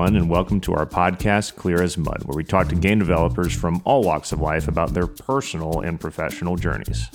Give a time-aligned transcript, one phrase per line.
[0.00, 3.54] everyone, and welcome to our podcast, Clear as Mud, where we talk to game developers
[3.54, 7.06] from all walks of life about their personal and professional journeys.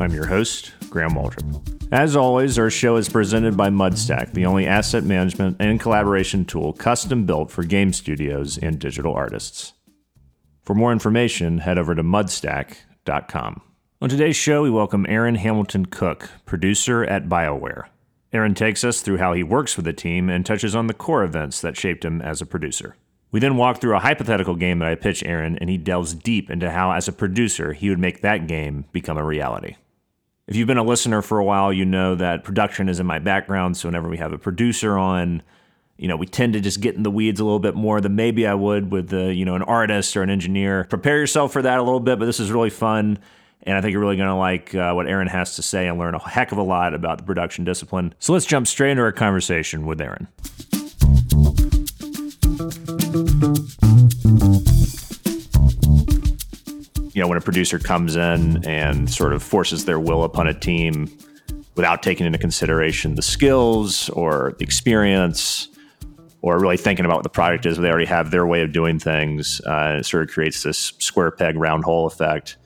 [0.00, 1.92] I'm your host, Graham Waldrop.
[1.92, 6.72] As always, our show is presented by Mudstack, the only asset management and collaboration tool
[6.72, 9.74] custom built for game studios and digital artists.
[10.64, 13.62] For more information, head over to mudstack.com.
[14.02, 17.84] On today's show, we welcome Aaron Hamilton Cook, producer at BioWare.
[18.36, 21.24] Aaron takes us through how he works with the team and touches on the core
[21.24, 22.94] events that shaped him as a producer.
[23.32, 26.50] We then walk through a hypothetical game that I pitch Aaron, and he delves deep
[26.50, 29.76] into how, as a producer, he would make that game become a reality.
[30.46, 33.18] If you've been a listener for a while, you know that production is in my
[33.18, 33.76] background.
[33.76, 35.42] So whenever we have a producer on,
[35.96, 38.14] you know, we tend to just get in the weeds a little bit more than
[38.14, 40.84] maybe I would with the, you know, an artist or an engineer.
[40.84, 43.18] Prepare yourself for that a little bit, but this is really fun.
[43.62, 45.98] And I think you're really going to like uh, what Aaron has to say and
[45.98, 48.14] learn a heck of a lot about the production discipline.
[48.18, 50.28] So let's jump straight into our conversation with Aaron.
[57.16, 60.52] you know, when a producer comes in and sort of forces their will upon a
[60.52, 61.10] team
[61.74, 65.68] without taking into consideration the skills or the experience
[66.42, 68.98] or really thinking about what the product is, they already have their way of doing
[68.98, 69.62] things.
[69.64, 72.58] Uh, it sort of creates this square peg, round hole effect.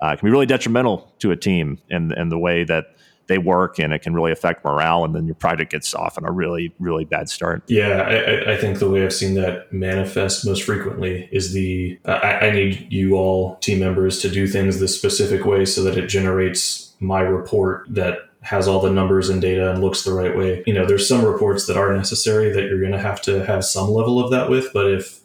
[0.00, 2.94] Uh, can be really detrimental to a team and, and the way that
[3.28, 6.24] they work and it can really affect morale and then your project gets off on
[6.24, 7.62] a really really bad start.
[7.68, 12.46] Yeah i, I think the way i've seen that manifest most frequently is the I,
[12.46, 16.08] I, need you all team members to do things this specific way so that it
[16.08, 20.62] generates my report that has all the numbers and data and looks the right way.
[20.66, 23.64] You know there's some reports that are necessary that you're going to have to have
[23.64, 25.20] some level of that with but if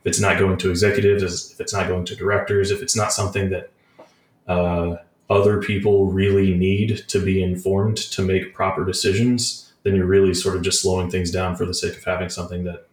[0.00, 3.12] if it's not going to executives if it's not going to directors if it's not
[3.12, 3.70] something that
[4.46, 4.96] uh,
[5.30, 10.56] other people really need to be informed to make proper decisions, then you're really sort
[10.56, 12.86] of just slowing things down for the sake of having something that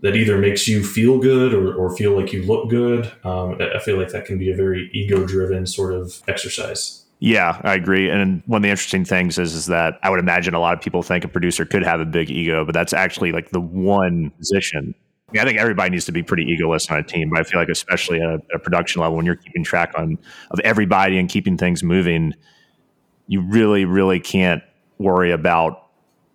[0.00, 3.06] that either makes you feel good or, or feel like you look good.
[3.22, 7.04] Um, I feel like that can be a very ego driven sort of exercise.
[7.20, 8.10] Yeah, I agree.
[8.10, 10.82] And one of the interesting things is, is that I would imagine a lot of
[10.82, 14.30] people think a producer could have a big ego, but that's actually like the one
[14.38, 14.92] position
[15.40, 17.68] I think everybody needs to be pretty egoless on a team, but I feel like
[17.68, 20.18] especially at a, at a, production level, when you're keeping track on
[20.50, 22.34] of everybody and keeping things moving,
[23.26, 24.62] you really, really can't
[24.98, 25.88] worry about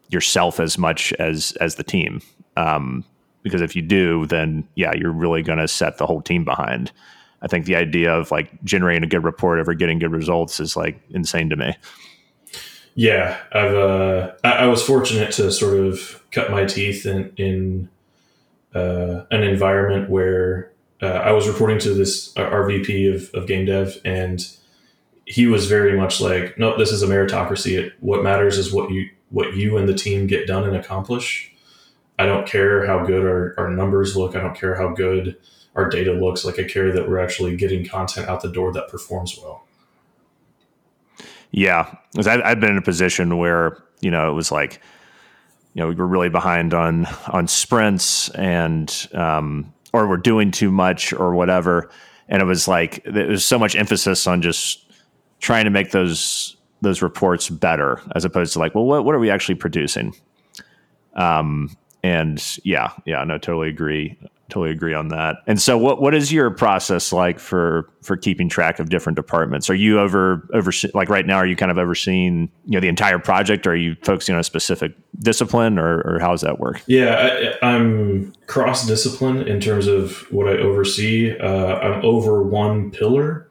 [0.09, 2.21] yourself as much as as the team.
[2.55, 3.03] Um,
[3.43, 6.91] because if you do, then yeah, you're really going to set the whole team behind.
[7.41, 10.75] I think the idea of like generating a good report over getting good results is
[10.75, 11.75] like insane to me.
[12.95, 17.89] Yeah, I've uh, I, I was fortunate to sort of cut my teeth in in
[18.73, 23.47] uh, an environment where uh, I was reporting to this uh, our VP of, of
[23.47, 24.45] game dev, and
[25.25, 27.77] he was very much like, "Nope, this is a meritocracy.
[27.77, 31.53] It, what matters is what you what you and the team get done and accomplish.
[32.17, 34.35] I don't care how good our, our numbers look.
[34.35, 35.37] I don't care how good
[35.75, 36.43] our data looks.
[36.43, 39.65] Like I care that we're actually getting content out the door that performs well."
[41.51, 44.81] Yeah, because I've been in a position where you know it was like
[45.77, 50.71] you know we were really behind on on sprints and um, or we're doing too
[50.71, 51.91] much or whatever.
[52.29, 54.91] And it was like there was so much emphasis on just
[55.39, 59.19] trying to make those those reports better as opposed to like well what, what are
[59.19, 60.15] we actually producing?
[61.13, 61.69] Um
[62.01, 64.17] and yeah yeah no totally agree
[64.49, 65.37] totally agree on that.
[65.47, 69.69] And so, what what is your process like for for keeping track of different departments?
[69.69, 71.37] Are you over over like right now?
[71.37, 73.67] Are you kind of overseeing you know the entire project?
[73.67, 76.81] Or are you focusing on a specific discipline, or, or how does that work?
[76.87, 81.37] Yeah, I, am cross discipline in terms of what I oversee.
[81.37, 83.46] Uh, I'm over one pillar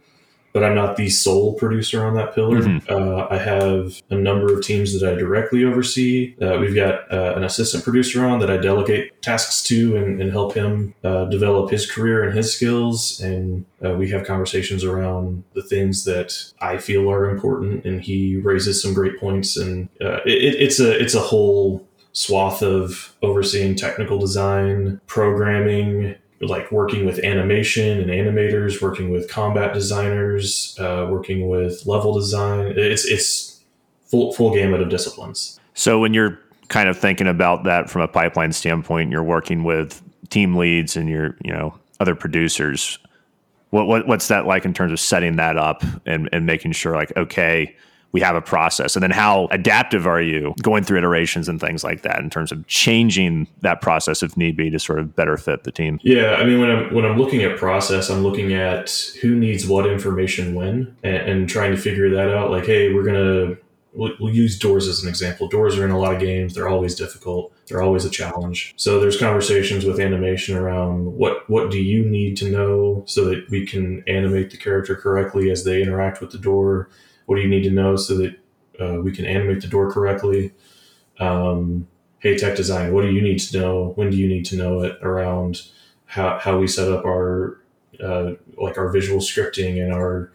[0.56, 2.62] but I'm not the sole producer on that pillar.
[2.62, 2.90] Mm-hmm.
[2.90, 6.34] Uh, I have a number of teams that I directly oversee.
[6.40, 10.32] Uh, we've got uh, an assistant producer on that I delegate tasks to and, and
[10.32, 13.20] help him uh, develop his career and his skills.
[13.20, 18.38] And uh, we have conversations around the things that I feel are important, and he
[18.38, 19.58] raises some great points.
[19.58, 26.70] And uh, it, it's a it's a whole swath of overseeing technical design, programming, like
[26.70, 32.74] working with animation and animators, working with combat designers, uh, working with level design.
[32.76, 33.62] It's it's
[34.04, 35.58] full full gamut of disciplines.
[35.74, 36.38] So when you're
[36.68, 41.08] kind of thinking about that from a pipeline standpoint, you're working with team leads and
[41.08, 42.98] your you know other producers.
[43.70, 46.94] What, what what's that like in terms of setting that up and and making sure
[46.94, 47.76] like okay
[48.12, 51.84] we have a process and then how adaptive are you going through iterations and things
[51.84, 55.36] like that in terms of changing that process if need be to sort of better
[55.36, 58.52] fit the team yeah i mean when i'm when i'm looking at process i'm looking
[58.54, 62.92] at who needs what information when and, and trying to figure that out like hey
[62.92, 63.56] we're gonna
[63.96, 65.48] we'll, we'll use doors as an example.
[65.48, 66.54] Doors are in a lot of games.
[66.54, 67.52] They're always difficult.
[67.66, 68.74] They're always a challenge.
[68.76, 73.48] So there's conversations with animation around what what do you need to know so that
[73.50, 76.88] we can animate the character correctly as they interact with the door.
[77.26, 78.38] What do you need to know so that
[78.80, 80.52] uh, we can animate the door correctly?
[81.18, 81.88] Um,
[82.20, 83.92] hey, tech design, what do you need to know?
[83.96, 85.62] When do you need to know it around
[86.06, 87.60] how, how we set up our
[88.02, 90.30] uh, like our visual scripting and our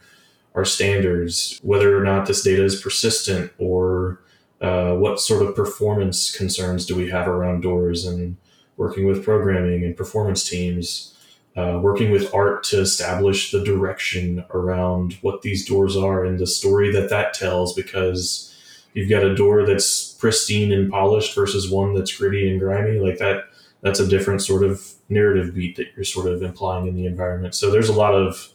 [0.54, 4.20] our standards, whether or not this data is persistent or
[4.60, 8.36] uh, what sort of performance concerns do we have around doors and
[8.76, 11.11] working with programming and performance teams,
[11.56, 16.46] uh, working with art to establish the direction around what these doors are and the
[16.46, 18.48] story that that tells because
[18.94, 22.98] you've got a door that's pristine and polished versus one that's gritty and grimy.
[22.98, 23.44] Like that
[23.82, 27.54] that's a different sort of narrative beat that you're sort of implying in the environment.
[27.54, 28.48] So there's a lot of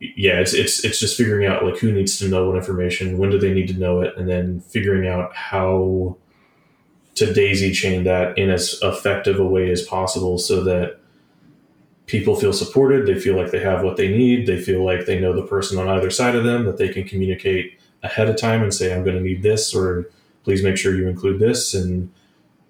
[0.00, 3.30] yeah, it's it's it's just figuring out like who needs to know what information, when
[3.30, 6.16] do they need to know it, and then figuring out how
[7.16, 10.99] to daisy chain that in as effective a way as possible so that
[12.10, 15.20] people feel supported, they feel like they have what they need, they feel like they
[15.20, 18.62] know the person on either side of them, that they can communicate ahead of time
[18.62, 20.10] and say, I'm going to need this, or
[20.42, 21.72] please make sure you include this.
[21.74, 22.12] And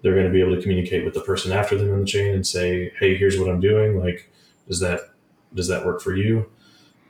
[0.01, 2.33] they're going to be able to communicate with the person after them in the chain
[2.33, 3.99] and say, Hey, here's what I'm doing.
[3.99, 4.29] Like,
[4.67, 4.99] does that,
[5.53, 6.49] does that work for you?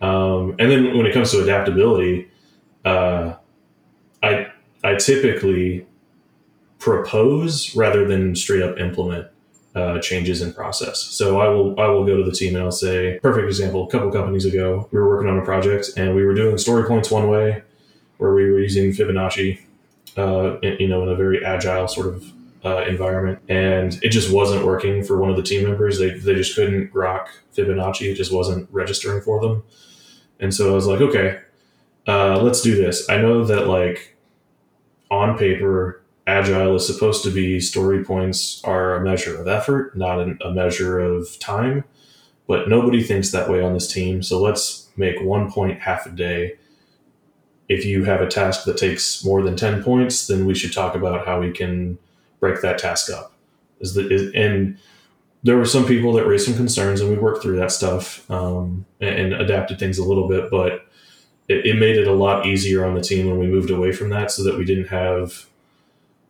[0.02, 2.30] Um, and then when it comes to adaptability,
[2.86, 3.36] uh,
[4.24, 4.48] I
[4.84, 5.86] I typically
[6.80, 9.28] propose rather than straight up implement
[9.76, 11.00] uh, changes in process.
[11.00, 13.88] So I will I will go to the team and I'll say, perfect example.
[13.88, 16.84] A couple companies ago, we were working on a project and we were doing story
[16.88, 17.64] points one way,
[18.18, 19.60] where we were using Fibonacci,
[20.18, 22.26] uh, in, you know, in a very agile sort of
[22.64, 26.00] uh, environment, and it just wasn't working for one of the team members.
[26.00, 28.12] They they just couldn't grok Fibonacci.
[28.12, 29.64] It just wasn't registering for them.
[30.40, 31.40] And so I was like, okay,
[32.08, 33.10] uh, let's do this.
[33.10, 34.18] I know that like
[35.10, 40.20] on paper, agile is supposed to be story points are a measure of effort, not
[40.20, 41.84] an, a measure of time.
[42.48, 44.22] But nobody thinks that way on this team.
[44.22, 46.58] So let's make one point half a day.
[47.70, 50.94] If you have a task that takes more than 10 points, then we should talk
[50.96, 51.98] about how we can
[52.40, 53.34] break that task up.
[53.80, 54.78] Is the, is, and
[55.44, 58.86] there were some people that raised some concerns, and we worked through that stuff um,
[59.00, 60.52] and, and, adapted things a little bit.
[60.52, 60.86] But
[61.48, 64.10] it, it, made it a lot easier on the team when we moved away from
[64.10, 65.48] that, so that we didn't have,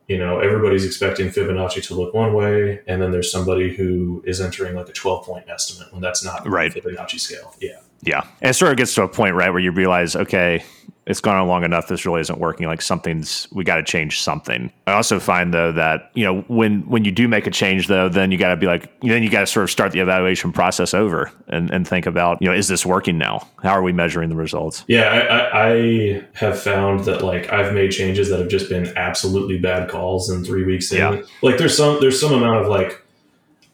[0.08, 4.42] you know, everybody's expecting Fibonacci to look one way, and then there's somebody who is
[4.42, 6.74] entering like a 12 point estimate when that's not right.
[6.74, 7.56] Fibonacci scale.
[7.60, 10.64] Yeah, yeah, and it sort of gets to a point right where you realize, okay,
[11.12, 11.88] it's gone on long enough.
[11.88, 12.66] This really isn't working.
[12.66, 14.72] Like something's we got to change something.
[14.88, 18.10] I also find though that you know when when you do make a change though,
[18.10, 20.52] then you got to be like then you got to sort of start the evaluation
[20.52, 23.48] process over and and think about you know is this working now?
[23.62, 24.84] How are we measuring the results?
[24.88, 29.60] Yeah, I, I have found that like I've made changes that have just been absolutely
[29.60, 30.92] bad calls in three weeks.
[30.92, 30.98] In.
[30.98, 31.22] Yeah.
[31.42, 33.06] Like there's some there's some amount of like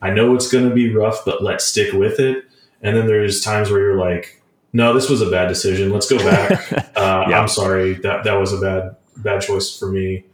[0.01, 2.45] I know it's going to be rough, but let's stick with it.
[2.81, 4.41] And then there's times where you're like
[4.73, 5.91] no, this was a bad decision.
[5.91, 6.85] Let's go back.
[6.97, 7.39] Uh, yeah.
[7.39, 10.25] I'm sorry that that was a bad bad choice for me.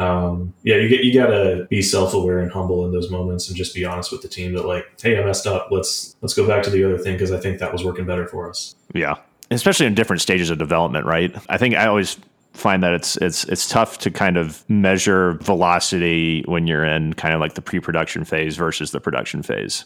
[0.00, 3.56] Um, yeah, you get you gotta be self aware and humble in those moments, and
[3.56, 5.68] just be honest with the team that like, hey, I messed up.
[5.70, 8.26] Let's let's go back to the other thing because I think that was working better
[8.26, 8.74] for us.
[8.94, 9.14] Yeah,
[9.52, 11.34] especially in different stages of development, right?
[11.48, 12.18] I think I always
[12.52, 17.32] find that it's it's it's tough to kind of measure velocity when you're in kind
[17.32, 19.84] of like the pre-production phase versus the production phase.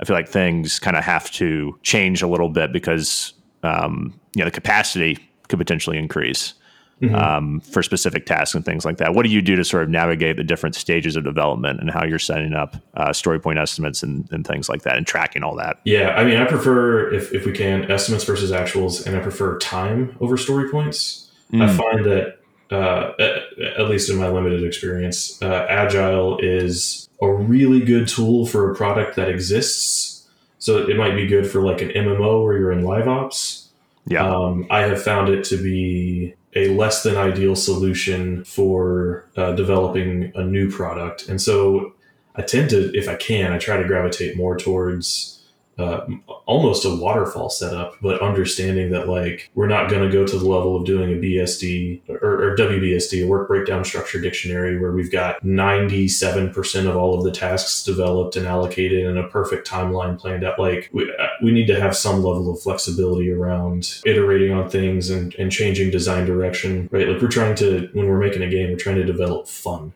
[0.00, 4.40] I feel like things kind of have to change a little bit because um, you
[4.40, 6.54] know, the capacity could potentially increase
[7.00, 7.14] mm-hmm.
[7.14, 9.14] um, for specific tasks and things like that.
[9.14, 12.04] What do you do to sort of navigate the different stages of development and how
[12.04, 15.56] you're setting up uh, story point estimates and, and things like that and tracking all
[15.56, 15.80] that?
[15.84, 19.58] Yeah, I mean, I prefer if, if we can estimates versus actuals, and I prefer
[19.58, 21.30] time over story points.
[21.52, 21.62] Mm.
[21.62, 22.38] I find that
[22.70, 28.44] uh, at, at, least in my limited experience, uh, Agile is a really good tool
[28.44, 30.17] for a product that exists
[30.58, 33.68] so it might be good for like an MMO where you're in live ops.
[34.06, 34.26] Yeah.
[34.26, 40.32] Um, I have found it to be a less than ideal solution for uh, developing
[40.34, 41.28] a new product.
[41.28, 41.92] And so
[42.34, 45.37] I tend to, if I can, I try to gravitate more towards
[45.78, 46.04] uh,
[46.46, 50.44] almost a waterfall setup, but understanding that like we're not going to go to the
[50.44, 55.12] level of doing a BSD or, or, WBSD, a work breakdown structure dictionary, where we've
[55.12, 60.44] got 97% of all of the tasks developed and allocated and a perfect timeline planned
[60.44, 60.58] out.
[60.58, 65.10] Like we, uh, we need to have some level of flexibility around iterating on things
[65.10, 67.08] and, and changing design direction, right?
[67.08, 69.92] Like we're trying to, when we're making a game, we're trying to develop fun.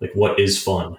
[0.00, 0.96] Like what is fun?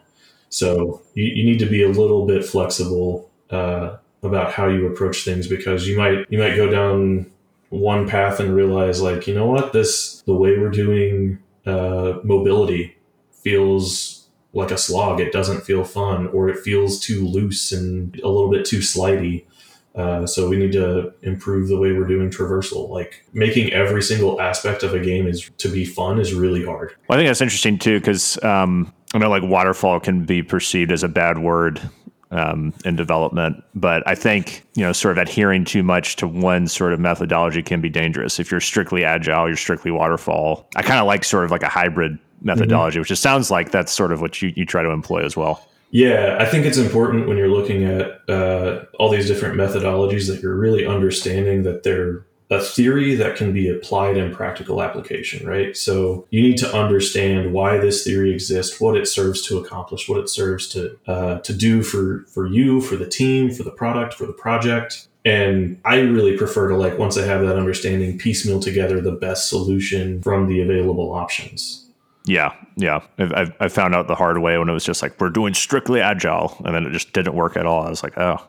[0.48, 5.24] So you, you need to be a little bit flexible uh, about how you approach
[5.24, 7.30] things because you might you might go down
[7.70, 12.96] one path and realize like you know what this the way we're doing uh, mobility
[13.32, 14.22] feels
[14.54, 15.20] like a slog.
[15.20, 19.46] It doesn't feel fun, or it feels too loose and a little bit too slidey.
[19.94, 22.90] Uh, so we need to improve the way we're doing traversal.
[22.90, 26.96] Like making every single aspect of a game is to be fun is really hard.
[27.08, 30.92] Well, I think that's interesting too because um, I know like waterfall can be perceived
[30.92, 31.82] as a bad word
[32.32, 36.68] um, in development, but I think you know sort of adhering too much to one
[36.68, 38.40] sort of methodology can be dangerous.
[38.40, 40.68] If you're strictly agile, you're strictly waterfall.
[40.76, 43.02] I kind of like sort of like a hybrid methodology, mm-hmm.
[43.02, 45.68] which just sounds like that's sort of what you, you try to employ as well.
[45.92, 50.42] Yeah, I think it's important when you're looking at uh, all these different methodologies that
[50.42, 55.76] you're really understanding that they're a theory that can be applied in practical application, right?
[55.76, 60.20] So you need to understand why this theory exists, what it serves to accomplish, what
[60.20, 64.14] it serves to uh, to do for for you, for the team, for the product,
[64.14, 65.08] for the project.
[65.24, 69.48] And I really prefer to like once I have that understanding, piecemeal together the best
[69.48, 71.88] solution from the available options.
[72.26, 73.00] Yeah, yeah.
[73.18, 76.02] I, I found out the hard way when it was just like we're doing strictly
[76.02, 77.84] agile, and then it just didn't work at all.
[77.84, 78.46] I was like, oh,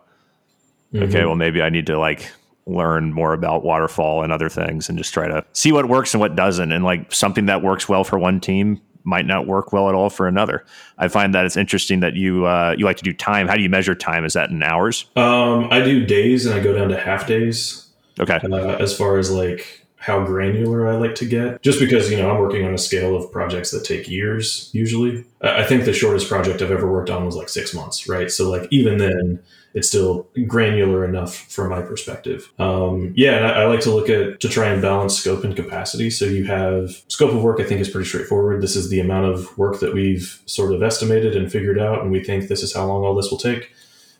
[0.92, 1.04] mm-hmm.
[1.04, 1.24] okay.
[1.24, 2.32] Well, maybe I need to like
[2.66, 6.20] learn more about waterfall and other things, and just try to see what works and
[6.20, 6.72] what doesn't.
[6.72, 10.10] And like something that works well for one team might not work well at all
[10.10, 10.64] for another.
[10.98, 13.48] I find that it's interesting that you uh, you like to do time.
[13.48, 14.24] How do you measure time?
[14.24, 15.06] Is that in hours?
[15.16, 17.88] Um, I do days, and I go down to half days.
[18.20, 18.38] Okay.
[18.42, 22.28] Uh, as far as like how granular I like to get, just because you know
[22.28, 25.24] I'm working on a scale of projects that take years usually.
[25.40, 28.28] I think the shortest project I've ever worked on was like six months, right?
[28.28, 29.38] So like even then,
[29.74, 32.52] it's still granular enough from my perspective.
[32.58, 35.54] Um, yeah, and I, I, like to look at to try and balance scope and
[35.54, 36.10] capacity.
[36.10, 37.60] So you have scope of work.
[37.60, 38.60] I think is pretty straightforward.
[38.60, 42.10] This is the amount of work that we've sort of estimated and figured out, and
[42.10, 43.70] we think this is how long all this will take.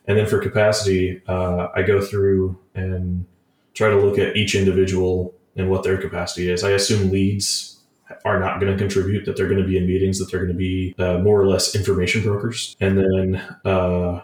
[0.07, 3.27] And then for capacity, uh, I go through and
[3.75, 6.65] try to look at each individual and what their capacity is.
[6.65, 7.81] I assume leads
[8.25, 10.53] are not going to contribute, that they're going to be in meetings, that they're going
[10.53, 12.77] to be uh, more or less information brokers.
[12.81, 14.23] And then, uh,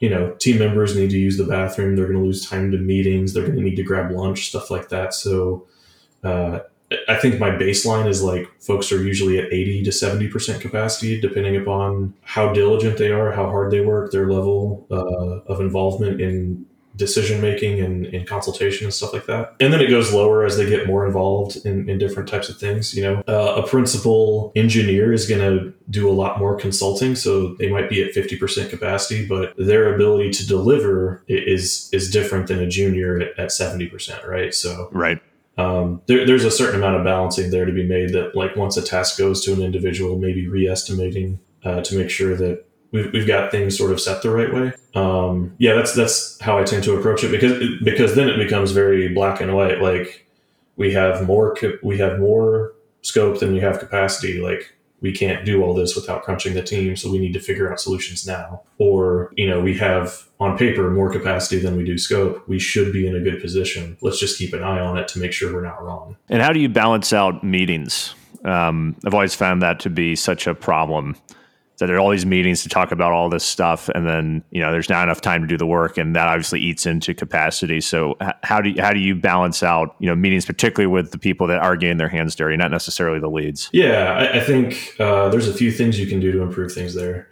[0.00, 1.96] you know, team members need to use the bathroom.
[1.96, 3.32] They're going to lose time to meetings.
[3.32, 5.14] They're going to need to grab lunch, stuff like that.
[5.14, 5.66] So,
[6.24, 6.60] uh,
[7.08, 11.56] I think my baseline is like folks are usually at 80 to 70% capacity, depending
[11.56, 16.64] upon how diligent they are, how hard they work, their level uh, of involvement in
[16.96, 19.54] decision making and, and, consultation and stuff like that.
[19.60, 22.58] And then it goes lower as they get more involved in, in different types of
[22.58, 22.94] things.
[22.94, 27.54] You know, uh, a principal engineer is going to do a lot more consulting, so
[27.54, 32.48] they might be at fifty percent capacity, but their ability to deliver is is different
[32.48, 34.54] than a junior at seventy percent, right?
[34.54, 35.20] So right.
[35.58, 38.76] Um, there, there's a certain amount of balancing there to be made that like once
[38.76, 43.26] a task goes to an individual maybe re-estimating uh, to make sure that we've, we've
[43.26, 44.72] got things sort of set the right way.
[44.94, 48.72] Um, yeah, that's that's how I tend to approach it because because then it becomes
[48.72, 49.80] very black and white.
[49.80, 50.26] Like
[50.76, 52.72] we have more we have more
[53.02, 54.40] scope than we have capacity.
[54.40, 54.72] Like
[55.02, 57.78] we can't do all this without crunching the team, so we need to figure out
[57.78, 58.62] solutions now.
[58.78, 62.48] Or you know we have on paper more capacity than we do scope.
[62.48, 63.98] We should be in a good position.
[64.00, 66.16] Let's just keep an eye on it to make sure we're not wrong.
[66.30, 68.14] And how do you balance out meetings?
[68.44, 71.16] Um, I've always found that to be such a problem
[71.78, 74.60] that there are all these meetings to talk about all this stuff and then you
[74.60, 77.80] know there's not enough time to do the work and that obviously eats into capacity.
[77.80, 81.18] So how do you how do you balance out you know meetings particularly with the
[81.18, 83.68] people that are getting their hands dirty not necessarily the leads?
[83.72, 86.94] Yeah i, I think uh, there's a few things you can do to improve things
[86.94, 87.28] there.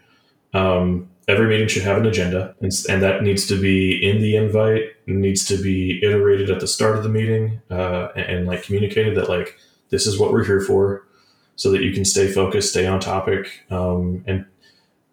[0.52, 4.36] Um, every meeting should have an agenda and, and, that needs to be in the
[4.36, 8.62] invite needs to be iterated at the start of the meeting uh, and, and like
[8.62, 9.56] communicated that like
[9.90, 11.06] this is what we're here for
[11.56, 14.44] so that you can stay focused, stay on topic, um, and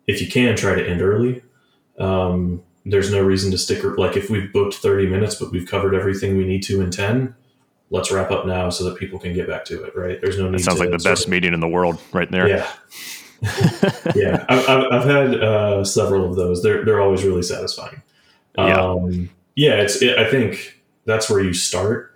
[0.08, 1.42] if you can, try to end early.
[2.00, 3.84] Um, there's no reason to stick.
[3.84, 7.36] Like if we've booked 30 minutes, but we've covered everything we need to in 10,
[7.92, 9.96] let's wrap up now so that people can get back to it.
[9.96, 10.20] Right?
[10.20, 10.60] There's no need.
[10.60, 12.48] That sounds like the best of, meeting in the world, right there.
[12.48, 12.72] Yeah.
[14.16, 16.62] yeah, I've, I've had uh, several of those.
[16.62, 18.04] They're they're always really satisfying.
[18.56, 19.82] Um, yeah, yeah.
[19.82, 20.00] It's.
[20.02, 22.11] It, I think that's where you start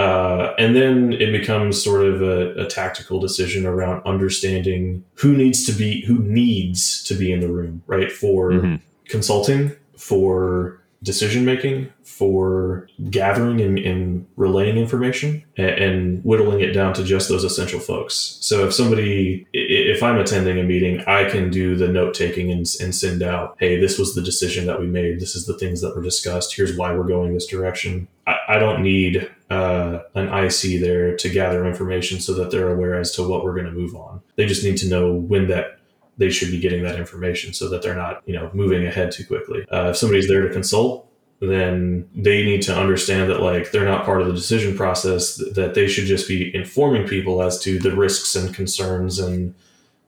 [0.00, 5.66] uh, and then it becomes sort of a, a, tactical decision around understanding who needs
[5.66, 8.10] to be who needs to be in the room, right?
[8.10, 8.76] For mm-hmm.
[9.10, 16.94] consulting, for decision making, for gathering and, and relaying information, and, and, whittling it down
[16.94, 18.38] to just those essential folks.
[18.40, 22.66] So if somebody, if I'm attending a meeting, I can do the note taking and,
[22.80, 25.20] and send out, hey, this was the decision that we made.
[25.20, 26.54] This is the things that were discussed.
[26.54, 28.08] Here's why we're going this direction.
[28.26, 32.98] I, I don't need uh, an IC there to gather information so that they're aware
[32.98, 34.22] as to what we're going to move on.
[34.36, 35.78] They just need to know when that
[36.16, 39.24] they should be getting that information so that they're not, you know, moving ahead too
[39.24, 39.64] quickly.
[39.72, 44.04] Uh, if somebody's there to consult, then they need to understand that like they're not
[44.04, 47.96] part of the decision process that they should just be informing people as to the
[47.96, 49.54] risks and concerns and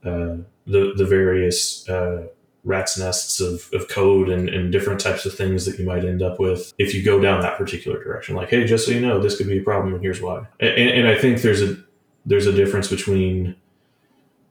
[0.04, 2.26] uh, the the various uh,
[2.64, 6.22] rat's nests of, of code and, and different types of things that you might end
[6.22, 9.20] up with if you go down that particular direction like hey just so you know
[9.20, 11.76] this could be a problem and here's why and, and i think there's a
[12.24, 13.56] there's a difference between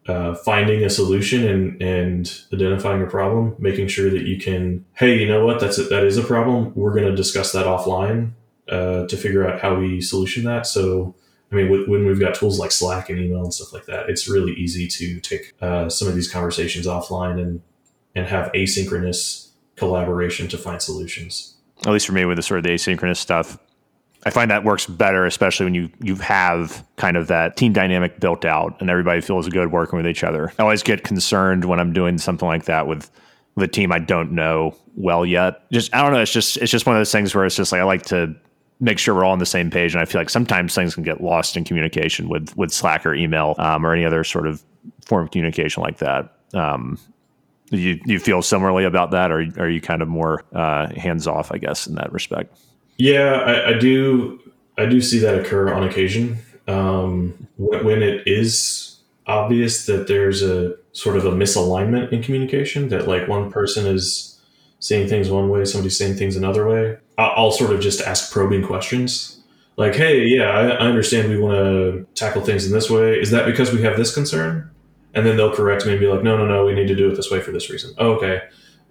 [0.08, 5.20] uh, finding a solution and, and identifying a problem, making sure that you can, hey,
[5.20, 6.74] you know what, that's a, that is a problem.
[6.76, 8.32] We're going to discuss that offline
[8.68, 10.66] uh, to figure out how we solution that.
[10.66, 11.14] So,
[11.52, 14.28] I mean, when we've got tools like Slack and email and stuff like that, it's
[14.28, 17.62] really easy to take uh, some of these conversations offline and
[18.16, 21.56] and have asynchronous collaboration to find solutions.
[21.86, 23.58] At least for me, with the sort of the asynchronous stuff,
[24.24, 28.20] I find that works better, especially when you you have kind of that team dynamic
[28.20, 30.54] built out and everybody feels good working with each other.
[30.60, 33.10] I always get concerned when I'm doing something like that with
[33.58, 35.70] the team I don't know well yet.
[35.72, 36.22] Just I don't know.
[36.22, 38.36] It's just it's just one of those things where it's just like I like to
[38.80, 41.04] make sure we're all on the same page, and I feel like sometimes things can
[41.04, 44.64] get lost in communication with with Slack or email um, or any other sort of
[45.06, 46.36] form of communication like that.
[46.54, 47.00] Um,
[47.72, 51.52] you you feel similarly about that, or are you kind of more uh, hands off?
[51.52, 52.58] I guess in that respect.
[52.98, 54.40] Yeah, I, I do.
[54.78, 56.38] I do see that occur on occasion
[56.68, 58.98] um, when, it is
[59.28, 62.90] obvious that there's a sort of a misalignment in communication.
[62.90, 64.40] That like one person is
[64.80, 66.98] saying things one way, somebody's saying things another way.
[67.18, 69.42] I'll sort of just ask probing questions
[69.78, 73.20] like, hey, yeah, I, I understand we want to tackle things in this way.
[73.20, 74.70] Is that because we have this concern?
[75.14, 77.10] And then they'll correct me and be like, no, no, no, we need to do
[77.10, 77.94] it this way for this reason.
[77.98, 78.42] Oh, okay.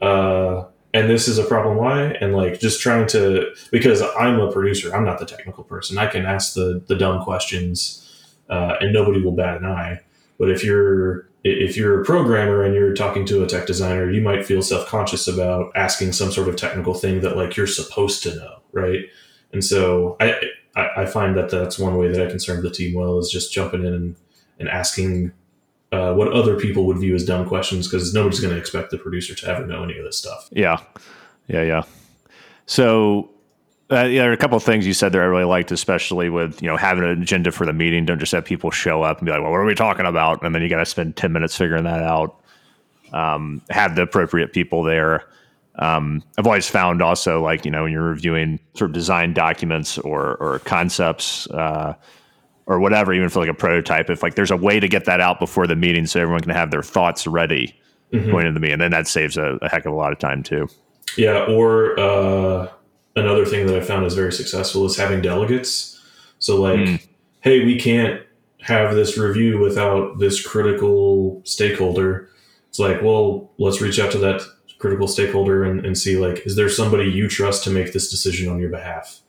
[0.03, 1.77] Uh, and this is a problem.
[1.77, 2.17] Why?
[2.21, 4.95] And like just trying to because i'm a producer.
[4.95, 5.99] I'm not the technical person.
[5.99, 8.07] I can ask the the dumb questions
[8.49, 10.01] uh, and nobody will bat an eye.
[10.39, 14.21] But if you're if you're a programmer and you're talking to a tech designer you
[14.21, 18.35] might feel self-conscious about asking some sort of technical thing that like you're supposed to
[18.37, 19.07] know right?
[19.53, 20.35] And so i
[20.77, 23.53] i, find that that's one way that i can serve the team well is just
[23.53, 24.17] jumping in and,
[24.59, 25.33] and asking
[25.93, 28.99] uh, what other people would view as dumb questions because nobody's going to expect the
[28.99, 30.49] producer to ever know any of this stuff.
[30.53, 30.81] Yeah,
[31.49, 31.83] yeah, yeah.
[32.67, 33.31] So
[33.91, 36.31] uh, yeah, there are a couple of things you said there I really liked, especially
[36.31, 38.07] with you know having an agenda for the meeting.
[38.07, 40.43] Don't just have people show up and be like, "Well, what are we talking about?"
[40.45, 42.37] And then you got to spend ten minutes figuring that out.
[43.13, 45.25] Um, have the appropriate people there.
[45.77, 49.99] Um, I've always found also like you know when you're reviewing sort of design documents
[49.99, 51.49] or or concepts.
[51.49, 51.95] Uh,
[52.71, 55.21] or whatever, even for like a prototype, if like there's a way to get that
[55.21, 57.75] out before the meeting so everyone can have their thoughts ready
[58.13, 58.31] mm-hmm.
[58.31, 60.41] going into the meeting, then that saves a, a, heck of a lot of time
[60.45, 60.69] too.
[61.17, 61.47] Yeah.
[61.47, 62.69] Or uh,
[63.17, 66.01] another thing that I found is very successful is having delegates.
[66.39, 67.07] So like, mm.
[67.41, 68.23] hey, we can't
[68.61, 72.31] have this review without this critical stakeholder.
[72.69, 74.43] It's like, well, let's reach out to that
[74.79, 78.49] critical stakeholder and, and see like, is there somebody you trust to make this decision
[78.49, 79.23] on your behalf?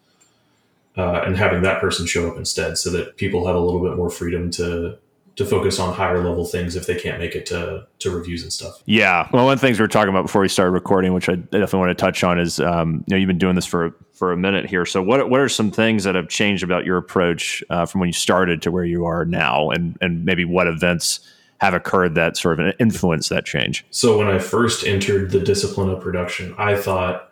[0.98, 3.96] Uh, and having that person show up instead so that people have a little bit
[3.96, 4.98] more freedom to
[5.38, 8.52] to focus on higher level things if they can't make it to to reviews and
[8.52, 8.82] stuff.
[8.86, 11.30] Yeah, well, one of the things we were talking about before we started recording, which
[11.30, 13.96] I definitely want to touch on, is um, you know you've been doing this for
[14.12, 14.86] for a minute here.
[14.86, 18.10] So what what are some things that have changed about your approach uh, from when
[18.10, 21.22] you started to where you are now, and and maybe what events
[21.60, 23.86] have occurred that sort of influence that change?
[23.90, 27.32] So when I first entered the discipline of production, I thought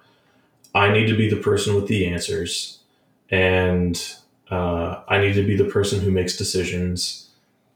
[0.74, 2.79] I need to be the person with the answers
[3.32, 4.16] and
[4.50, 7.30] uh, I need to be the person who makes decisions,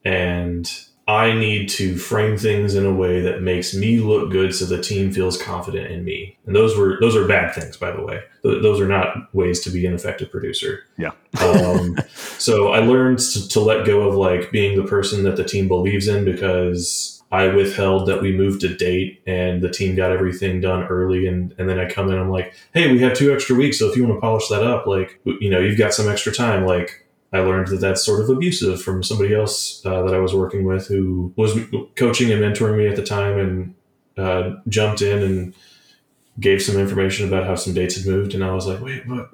[0.04, 0.72] and
[1.08, 4.82] I need to frame things in a way that makes me look good, so the
[4.82, 6.38] team feels confident in me.
[6.46, 8.22] And those were those are bad things, by the way.
[8.44, 10.86] Those are not ways to be an effective producer.
[10.98, 11.12] Yeah.
[11.42, 11.98] um,
[12.38, 15.68] so I learned to, to let go of like being the person that the team
[15.68, 20.62] believes in because I withheld that we moved a date and the team got everything
[20.62, 21.26] done early.
[21.26, 23.80] And, and then I come in, I'm like, hey, we have two extra weeks.
[23.80, 26.32] So if you want to polish that up, like, you know, you've got some extra
[26.32, 26.63] time.
[26.63, 30.36] Like, I learned that that's sort of abusive from somebody else uh, that I was
[30.36, 31.58] working with who was
[31.96, 33.76] coaching and mentoring me at the time and
[34.15, 35.56] uh, jumped in and
[36.39, 38.36] gave some information about how some dates had moved.
[38.36, 39.32] And I was like, wait, but,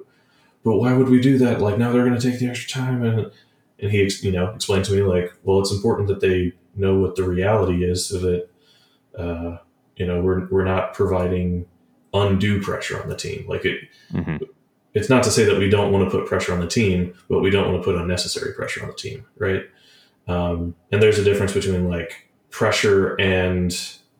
[0.64, 1.60] but why would we do that?
[1.60, 3.02] Like, now they're going to take the extra time.
[3.02, 3.30] And,
[3.78, 7.16] and he, you know, explained to me like, well, it's important that they know what
[7.16, 8.48] the reality is so that
[9.18, 9.58] uh,
[9.96, 11.66] you know we're we're not providing
[12.14, 13.44] undue pressure on the team.
[13.48, 13.80] Like it,
[14.12, 14.36] mm-hmm.
[14.94, 17.40] it's not to say that we don't want to put pressure on the team, but
[17.40, 19.62] we don't want to put unnecessary pressure on the team, right?
[20.26, 23.72] Um, and there's a difference between like pressure and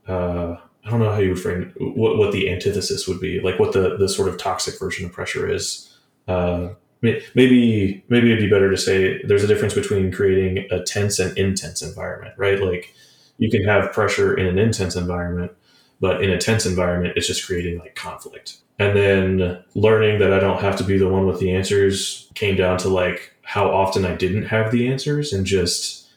[0.06, 3.58] uh, I don't know how you would frame what what the antithesis would be, like
[3.58, 5.86] what the the sort of toxic version of pressure is.
[6.26, 6.70] Uh,
[7.02, 11.36] maybe maybe it'd be better to say there's a difference between creating a tense and
[11.38, 12.94] intense environment right like
[13.38, 15.52] you can have pressure in an intense environment
[16.00, 18.56] but in a tense environment, it's just creating like conflict.
[18.78, 22.56] And then learning that I don't have to be the one with the answers came
[22.56, 26.08] down to like how often I didn't have the answers and just,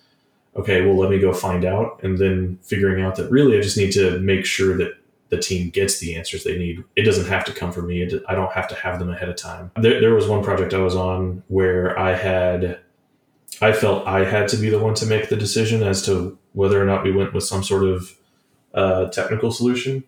[0.56, 2.02] okay, well, let me go find out.
[2.02, 4.94] And then figuring out that really I just need to make sure that
[5.34, 6.84] the team gets the answers they need.
[6.96, 8.04] It doesn't have to come from me.
[8.28, 9.72] I don't have to have them ahead of time.
[9.76, 12.80] There, there was one project I was on where I had,
[13.60, 16.80] I felt I had to be the one to make the decision as to whether
[16.80, 18.16] or not we went with some sort of
[18.76, 20.04] uh, technical solution.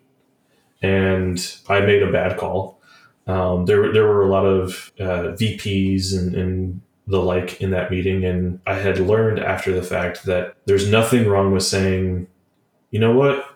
[0.80, 2.80] And I made a bad call.
[3.26, 7.90] Um, there, there were a lot of uh, VPs and, and the like in that
[7.90, 8.24] meeting.
[8.24, 12.28] And I had learned after the fact that there's nothing wrong with saying,
[12.92, 13.55] you know what,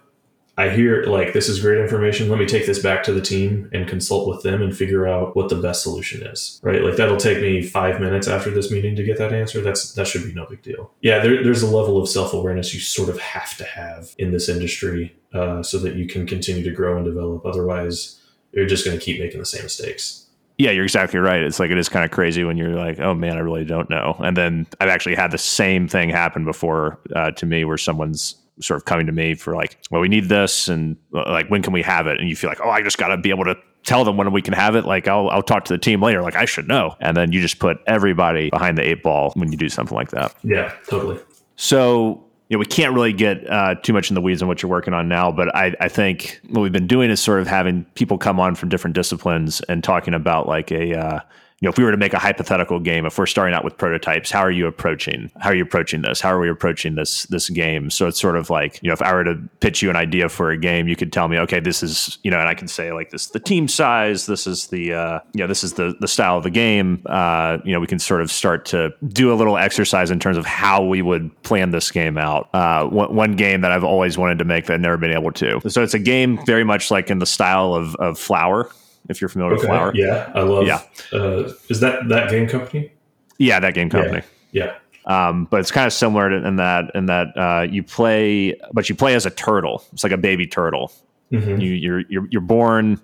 [0.60, 2.28] I hear like this is great information.
[2.28, 5.34] Let me take this back to the team and consult with them and figure out
[5.34, 6.60] what the best solution is.
[6.62, 6.82] Right?
[6.82, 9.62] Like that'll take me five minutes after this meeting to get that answer.
[9.62, 10.92] That's that should be no big deal.
[11.00, 14.32] Yeah, there, there's a level of self awareness you sort of have to have in
[14.32, 17.46] this industry uh, so that you can continue to grow and develop.
[17.46, 18.20] Otherwise,
[18.52, 20.26] you're just going to keep making the same mistakes.
[20.58, 21.42] Yeah, you're exactly right.
[21.42, 23.88] It's like it is kind of crazy when you're like, "Oh man, I really don't
[23.88, 27.78] know." And then I've actually had the same thing happen before uh, to me, where
[27.78, 31.48] someone's sort of coming to me for like, well, we need this, and uh, like,
[31.48, 32.18] when can we have it?
[32.18, 34.30] And you feel like, oh, I just got to be able to tell them when
[34.32, 34.84] we can have it.
[34.84, 36.22] Like, I'll I'll talk to the team later.
[36.22, 36.96] Like, I should know.
[37.00, 40.10] And then you just put everybody behind the eight ball when you do something like
[40.10, 40.34] that.
[40.42, 41.18] Yeah, totally.
[41.56, 44.60] So you know, we can't really get uh, too much in the weeds on what
[44.60, 47.46] you're working on now, but I, I think what we've been doing is sort of
[47.46, 51.20] having people come on from different disciplines and talking about like a uh,
[51.60, 53.76] you know, if we were to make a hypothetical game, if we're starting out with
[53.76, 55.30] prototypes, how are you approaching?
[55.40, 56.18] How are you approaching this?
[56.18, 57.90] How are we approaching this this game?
[57.90, 60.30] So it's sort of like, you know, if I were to pitch you an idea
[60.30, 62.66] for a game, you could tell me, okay, this is, you know, and I can
[62.66, 65.94] say like this, the team size, this is the, uh, you know, this is the
[66.00, 67.02] the style of the game.
[67.04, 70.38] Uh, you know, we can sort of start to do a little exercise in terms
[70.38, 72.48] of how we would plan this game out.
[72.54, 75.32] Uh, one, one game that I've always wanted to make that I've never been able
[75.32, 75.60] to.
[75.68, 78.70] So it's a game very much like in the style of of Flower
[79.08, 79.62] if you're familiar okay.
[79.62, 79.92] with Flower.
[79.94, 80.66] Yeah, I love.
[80.66, 80.82] Yeah,
[81.12, 82.92] uh, is that that game company?
[83.38, 84.22] Yeah, that game company.
[84.52, 84.64] Yeah.
[84.66, 84.74] yeah.
[85.06, 88.88] Um, but it's kind of similar to, in that in that uh, you play, but
[88.88, 89.82] you play as a turtle.
[89.92, 90.92] It's like a baby turtle.
[91.32, 91.60] Mm-hmm.
[91.60, 93.00] You, you're you're you're born.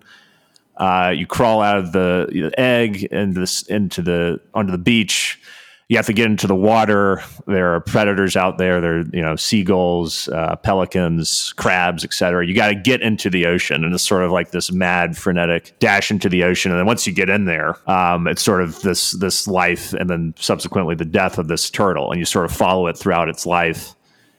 [0.77, 5.41] Uh, you crawl out of the, egg into this into the onto the beach
[5.89, 7.23] you have to get into the water.
[7.47, 8.81] There are predators out there.
[8.81, 12.45] There are, you know, seagulls, uh, pelicans, crabs, etc.
[12.45, 15.79] You got to get into the ocean, and it's sort of like this mad, frenetic
[15.79, 16.73] dash into the ocean.
[16.73, 20.11] And then once you get in there, um, it's sort of this this life, and
[20.11, 23.47] then subsequently the death of this turtle, and you sort of follow it throughout its
[23.47, 23.95] life,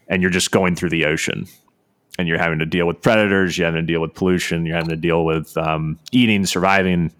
[0.09, 1.47] and you're just going through the ocean.
[2.19, 4.89] And you're having to deal with predators, you're having to deal with pollution, you're having
[4.89, 7.11] to deal with um, eating, surviving,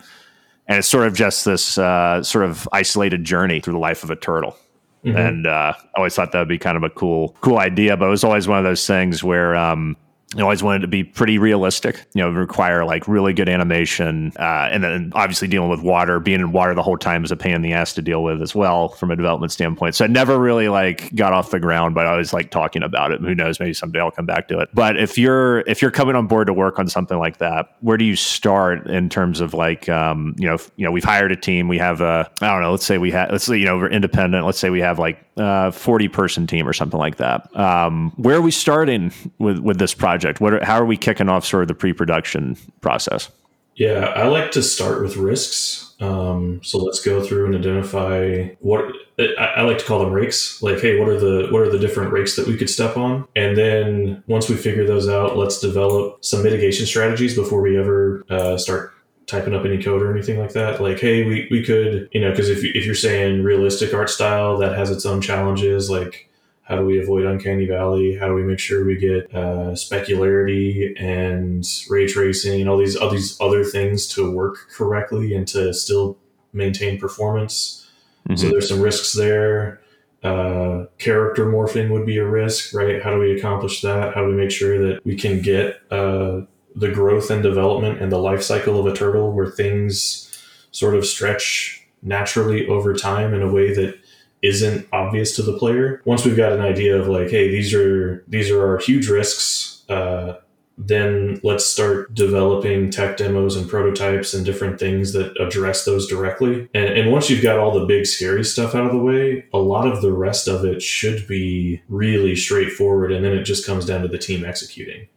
[0.68, 4.10] and it's sort of just this uh, sort of isolated journey through the life of
[4.10, 4.58] a turtle.
[5.06, 5.18] Mm-hmm.
[5.18, 7.96] And uh, I always thought that would be kind of a cool, cool idea.
[7.96, 9.96] But it was always one of those things where um,
[10.36, 14.34] I always wanted to be pretty realistic, you know, require like really good animation.
[14.38, 17.38] Uh, and then obviously dealing with water, being in water the whole time is a
[17.38, 19.96] pain in the ass to deal with as well from a development standpoint.
[19.96, 23.14] So I never really like got off the ground, but I always like talking about
[23.14, 23.22] it.
[23.22, 24.68] Who knows, maybe someday I'll come back to it.
[24.74, 27.96] But if you're, if you're coming on board to work on something like that, where
[27.96, 31.38] do you start in terms of like, um, you know, you know, we've hired a
[31.38, 33.78] team, we have a, I don't know, let's say we have, let's say, you know,
[33.78, 34.46] we're independent.
[34.46, 37.56] Let's say we have like a 40 person team or something like that.
[37.58, 40.17] Um, where are we starting with, with this project?
[40.18, 40.42] Project?
[40.42, 43.30] What are, how are we kicking off sort of the pre-production process?
[43.76, 45.94] Yeah, I like to start with risks.
[46.00, 48.86] Um, so let's go through and identify what
[49.20, 50.62] I, I like to call them rakes.
[50.64, 53.28] Like, hey, what are the what are the different rakes that we could step on?
[53.36, 58.24] And then once we figure those out, let's develop some mitigation strategies before we ever
[58.32, 58.94] uh, start
[59.28, 60.82] typing up any code or anything like that.
[60.82, 64.58] Like, hey, we, we could, you know, because if, if you're saying realistic art style,
[64.58, 65.90] that has its own challenges.
[65.90, 66.30] Like,
[66.68, 68.18] how do we avoid uncanny valley?
[68.18, 72.98] How do we make sure we get uh, specularity and ray tracing and all these
[72.98, 76.18] all these other things to work correctly and to still
[76.52, 77.88] maintain performance?
[78.28, 78.36] Mm-hmm.
[78.36, 79.80] So there's some risks there.
[80.24, 83.02] Uh, character morphing would be a risk, right?
[83.02, 84.14] How do we accomplish that?
[84.14, 86.42] How do we make sure that we can get uh,
[86.76, 90.38] the growth and development and the life cycle of a turtle where things
[90.72, 93.98] sort of stretch naturally over time in a way that
[94.42, 96.02] isn't obvious to the player.
[96.06, 99.84] Once we've got an idea of like, hey, these are these are our huge risks,
[99.90, 100.36] uh,
[100.78, 106.70] then let's start developing tech demos and prototypes and different things that address those directly.
[106.76, 109.58] And, and once you've got all the big scary stuff out of the way, a
[109.58, 113.12] lot of the rest of it should be really straightforward.
[113.12, 115.08] And then it just comes down to the team executing.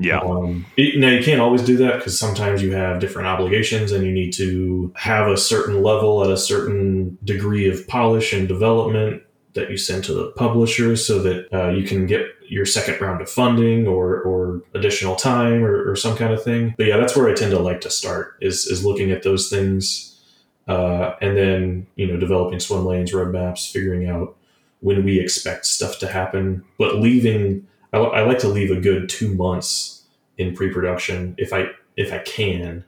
[0.00, 0.20] Yeah.
[0.20, 4.04] Um, it, now you can't always do that because sometimes you have different obligations and
[4.04, 9.22] you need to have a certain level at a certain degree of polish and development
[9.54, 13.20] that you send to the publisher so that uh, you can get your second round
[13.20, 16.74] of funding or or additional time or, or some kind of thing.
[16.76, 19.50] But yeah, that's where I tend to like to start is is looking at those
[19.50, 20.18] things,
[20.66, 24.36] uh, and then you know developing swim lanes, roadmaps, figuring out
[24.80, 27.66] when we expect stuff to happen, but leaving.
[27.92, 30.04] I, I like to leave a good two months
[30.38, 32.84] in pre-production if I if I can.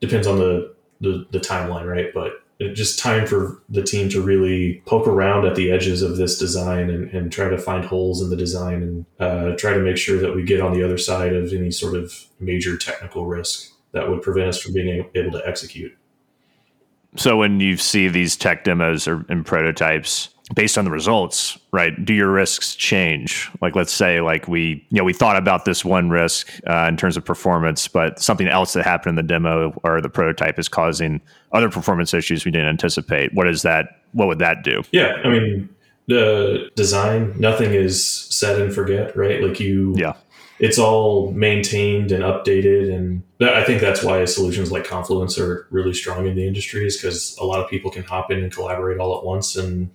[0.00, 2.12] Depends on the the, the timeline, right?
[2.14, 6.38] But just time for the team to really poke around at the edges of this
[6.38, 9.96] design and, and try to find holes in the design and uh, try to make
[9.96, 13.72] sure that we get on the other side of any sort of major technical risk
[13.92, 15.96] that would prevent us from being able to execute.
[17.16, 22.04] So when you see these tech demos or and prototypes, based on the results, right?
[22.04, 23.50] Do your risks change?
[23.62, 26.98] Like, let's say, like we, you know, we thought about this one risk uh, in
[26.98, 30.68] terms of performance, but something else that happened in the demo or the prototype is
[30.68, 33.32] causing other performance issues we didn't anticipate.
[33.32, 34.02] What is that?
[34.12, 34.82] What would that do?
[34.92, 35.68] Yeah, I mean,
[36.08, 39.42] the design, nothing is set and forget, right?
[39.42, 40.12] Like you, yeah,
[40.58, 45.94] it's all maintained and updated, and I think that's why solutions like Confluence are really
[45.94, 48.98] strong in the industry, is because a lot of people can hop in and collaborate
[48.98, 49.90] all at once and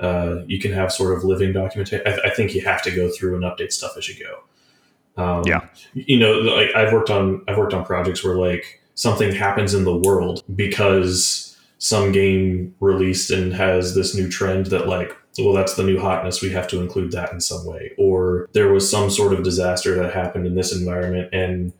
[0.00, 2.06] uh, you can have sort of living documentation.
[2.06, 5.22] I, I, think you have to go through and update stuff as you go.
[5.22, 9.32] Um, yeah, you know, like I've worked on I've worked on projects where like something
[9.32, 15.16] happens in the world because some game released and has this new trend that like
[15.38, 18.72] well that's the new hotness we have to include that in some way or there
[18.72, 21.72] was some sort of disaster that happened in this environment and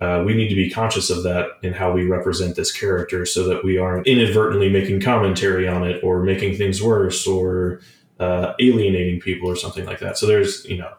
[0.00, 3.48] uh, we need to be conscious of that in how we represent this character so
[3.48, 7.80] that we aren't inadvertently making commentary on it or making things worse or
[8.20, 10.18] uh, alienating people or something like that.
[10.18, 10.92] So there's, you know,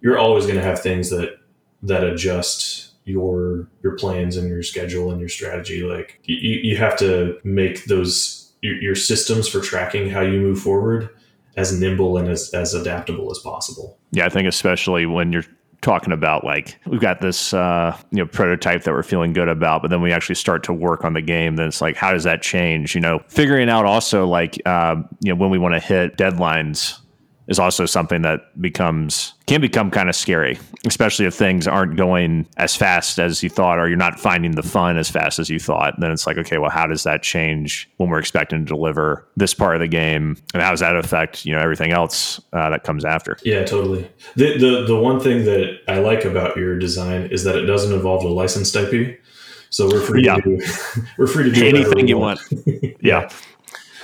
[0.00, 1.38] you're always going to have things that
[1.82, 5.82] that adjust your your plans and your schedule and your strategy.
[5.82, 10.58] Like you, you have to make those your, your systems for tracking how you move
[10.58, 11.08] forward
[11.56, 13.98] as nimble and as, as adaptable as possible.
[14.10, 15.44] Yeah, I think especially when you're
[15.84, 19.82] talking about like we've got this uh, you know prototype that we're feeling good about,
[19.82, 21.56] but then we actually start to work on the game.
[21.56, 22.94] Then it's like, how does that change?
[22.94, 26.98] You know, figuring out also like uh, you know when we want to hit deadlines
[27.46, 32.46] is also something that becomes can become kind of scary, especially if things aren't going
[32.56, 35.58] as fast as you thought, or you're not finding the fun as fast as you
[35.58, 35.94] thought.
[36.00, 39.52] Then it's like, okay, well, how does that change when we're expecting to deliver this
[39.52, 42.84] part of the game, and how does that affect you know everything else uh, that
[42.84, 43.36] comes after?
[43.44, 44.10] Yeah, totally.
[44.36, 47.92] The, the the one thing that I like about your design is that it doesn't
[47.92, 49.20] involve a licensed IP,
[49.68, 50.36] so we're free yeah.
[50.36, 50.60] to
[51.18, 52.40] we're free to do anything you want.
[53.00, 53.28] yeah.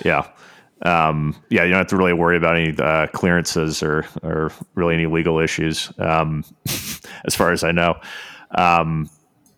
[0.05, 0.29] yeah
[0.83, 4.95] um, yeah, you don't have to really worry about any uh, clearances or or really
[4.95, 6.45] any legal issues, um,
[7.25, 8.01] as far as I know.
[8.53, 9.11] Um,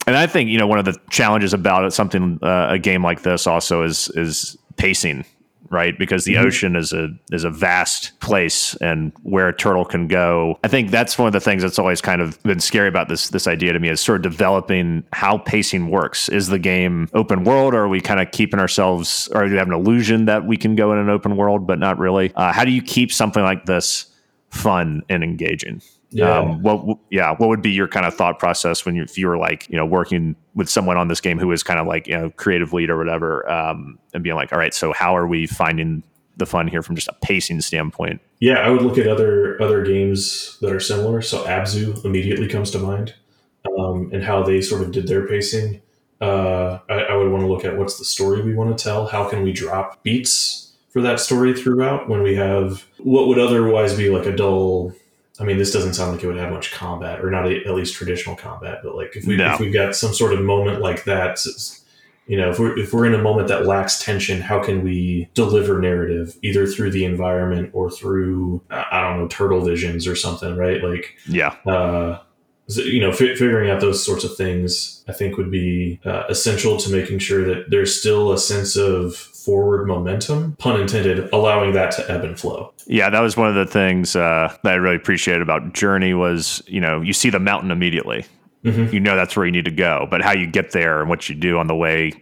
[0.06, 3.02] and I think you know one of the challenges about it, something uh, a game
[3.02, 5.24] like this also is is pacing
[5.70, 5.98] right?
[5.98, 6.46] Because the mm-hmm.
[6.46, 10.58] ocean is a is a vast place, and where a turtle can go.
[10.64, 13.28] I think that's one of the things that's always kind of been scary about this
[13.28, 16.28] this idea to me is sort of developing how pacing works.
[16.28, 19.58] Is the game open world, or are we kind of keeping ourselves, or do we
[19.58, 22.32] have an illusion that we can go in an open world, but not really?
[22.34, 24.06] Uh, how do you keep something like this
[24.50, 25.80] fun and engaging?
[26.12, 26.38] Yeah.
[26.38, 29.26] Um, what yeah, what would be your kind of thought process when you if you
[29.28, 32.06] were like you know working with someone on this game who is kind of like
[32.06, 35.26] you know creative lead or whatever, um, and being like, all right, so how are
[35.26, 36.02] we finding
[36.36, 38.20] the fun here from just a pacing standpoint?
[38.40, 41.22] Yeah, I would look at other other games that are similar.
[41.22, 43.14] So Abzu immediately comes to mind,
[43.78, 45.80] um, and how they sort of did their pacing.
[46.20, 49.06] Uh, I, I would want to look at what's the story we want to tell.
[49.06, 53.96] How can we drop beats for that story throughout when we have what would otherwise
[53.96, 54.92] be like a dull
[55.40, 57.74] I mean, this doesn't sound like it would have much combat, or not a, at
[57.74, 58.80] least traditional combat.
[58.82, 59.54] But like, if we no.
[59.54, 61.38] if we got some sort of moment like that,
[62.26, 65.28] you know, if we're if we're in a moment that lacks tension, how can we
[65.34, 70.56] deliver narrative either through the environment or through I don't know turtle visions or something,
[70.56, 70.82] right?
[70.84, 72.20] Like, yeah, uh,
[72.68, 76.76] you know, f- figuring out those sorts of things, I think would be uh, essential
[76.76, 81.90] to making sure that there's still a sense of forward momentum, pun intended, allowing that
[81.92, 82.72] to ebb and flow.
[82.86, 86.62] Yeah, that was one of the things uh, that I really appreciated about Journey was,
[86.66, 88.24] you know, you see the mountain immediately.
[88.64, 88.94] Mm-hmm.
[88.94, 91.28] You know that's where you need to go, but how you get there and what
[91.28, 92.12] you do on the way,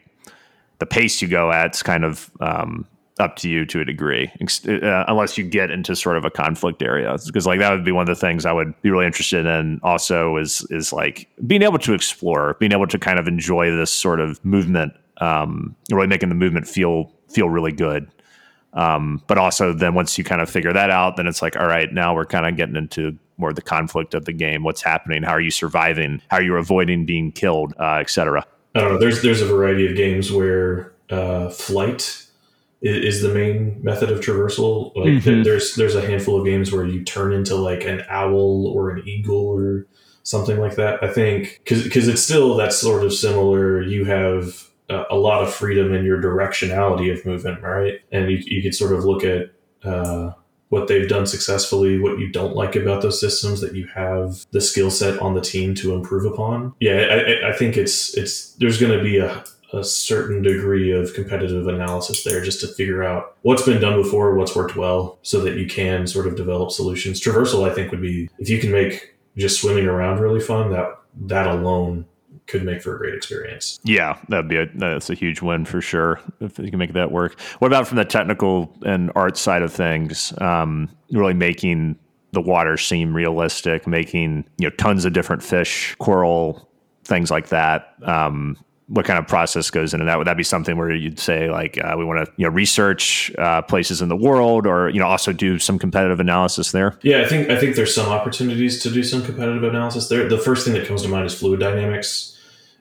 [0.79, 2.87] the pace you go at, is kind of um,
[3.19, 4.33] up to you to a degree,
[4.67, 7.15] uh, unless you get into sort of a conflict area.
[7.27, 9.81] Because like that would be one of the things I would be really interested in.
[9.83, 13.91] Also, is is like being able to explore, being able to kind of enjoy this
[13.91, 18.11] sort of movement um, really making the movement feel feel really good.
[18.73, 21.67] Um, but also then once you kind of figure that out, then it's like, all
[21.67, 24.63] right, now we're kind of getting into more the conflict of the game.
[24.63, 25.23] What's happening?
[25.23, 26.23] How are you surviving?
[26.31, 28.47] How are you avoiding being killed, uh, etc.
[28.75, 28.99] I don't know.
[28.99, 32.27] There's there's a variety of games where uh, flight
[32.83, 34.95] is the main method of traversal.
[34.95, 35.43] Like mm-hmm.
[35.43, 39.07] there's there's a handful of games where you turn into like an owl or an
[39.07, 39.87] eagle or
[40.23, 41.03] something like that.
[41.03, 43.83] I think because because it's still that sort of similar.
[43.83, 48.01] You have a, lot of freedom in your directionality of movement, right?
[48.13, 49.51] And you you could sort of look at.
[49.83, 50.33] Uh,
[50.71, 54.61] what they've done successfully, what you don't like about those systems that you have the
[54.61, 56.73] skill set on the team to improve upon.
[56.79, 61.15] Yeah, I, I think it's it's there's going to be a a certain degree of
[61.15, 65.41] competitive analysis there just to figure out what's been done before, what's worked well, so
[65.41, 67.21] that you can sort of develop solutions.
[67.21, 70.71] Traversal, I think, would be if you can make just swimming around really fun.
[70.73, 72.07] That that alone
[72.47, 73.81] could make for a great experience.
[73.85, 77.13] Yeah, that'd be a that's a huge win for sure if you can make that
[77.13, 77.39] work.
[77.59, 80.33] What about from the technical and art side of things?
[80.41, 81.99] Um, really making
[82.33, 86.69] the water seem realistic, making you know tons of different fish, coral,
[87.05, 87.95] things like that.
[88.03, 88.57] Um,
[88.91, 90.19] what kind of process goes into that?
[90.19, 93.33] Would that be something where you'd say like uh, we want to you know research
[93.39, 96.99] uh, places in the world, or you know also do some competitive analysis there?
[97.03, 100.29] Yeah, I think I think there's some opportunities to do some competitive analysis there.
[100.29, 102.37] The first thing that comes to mind is fluid dynamics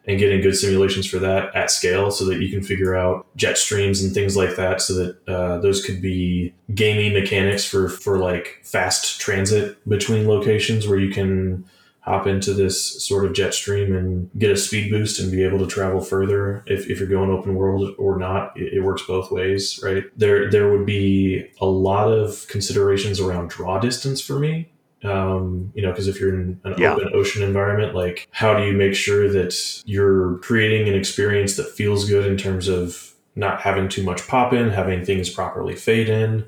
[0.08, 3.60] and getting good simulations for that at scale, so that you can figure out jet
[3.60, 8.18] streams and things like that, so that uh, those could be gaming mechanics for for
[8.18, 11.64] like fast transit between locations where you can
[12.02, 15.60] hop into this sort of jet stream and get a speed boost and be able
[15.60, 16.64] to travel further.
[16.66, 20.04] If, if you're going open world or not it, it, works both ways right?
[20.18, 24.72] There there would be a lot of considerations around draw distance for me.
[25.02, 26.94] Um, you know because if you're in an yeah.
[26.94, 31.70] open ocean environment like how do you make sure that you're creating an experience that
[31.70, 36.10] feels good in terms of not having too much pop in having things properly fade
[36.10, 36.46] in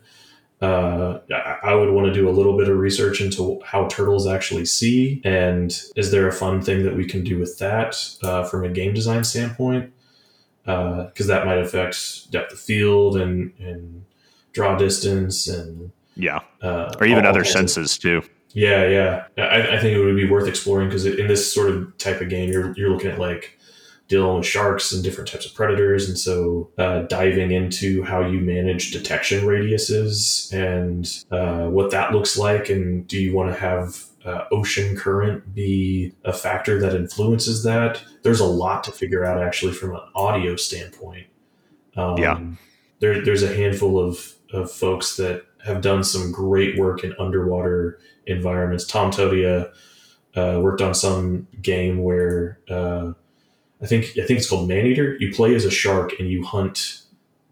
[0.61, 1.19] uh,
[1.63, 5.21] I would want to do a little bit of research into how turtles actually see,
[5.23, 8.69] and is there a fun thing that we can do with that uh, from a
[8.69, 9.91] game design standpoint?
[10.63, 14.05] Because uh, that might affect depth of field and and
[14.53, 18.23] draw distance and yeah, uh, or even other senses of, too.
[18.53, 19.25] Yeah, yeah.
[19.37, 22.29] I, I, think it would be worth exploring because in this sort of type of
[22.29, 23.57] game, you're you're looking at like
[24.11, 26.09] dealing with sharks and different types of predators.
[26.09, 32.37] And so uh, diving into how you manage detection radiuses and uh, what that looks
[32.37, 32.69] like.
[32.69, 38.03] And do you want to have uh, ocean current be a factor that influences that?
[38.21, 41.27] There's a lot to figure out actually from an audio standpoint.
[41.95, 42.37] Um, yeah.
[42.99, 47.97] There, there's a handful of, of folks that have done some great work in underwater
[48.27, 48.85] environments.
[48.85, 49.71] Tom Todia
[50.35, 53.13] uh, worked on some game where uh,
[53.81, 55.17] I think I think it's called Maneater.
[55.19, 57.01] You play as a shark and you hunt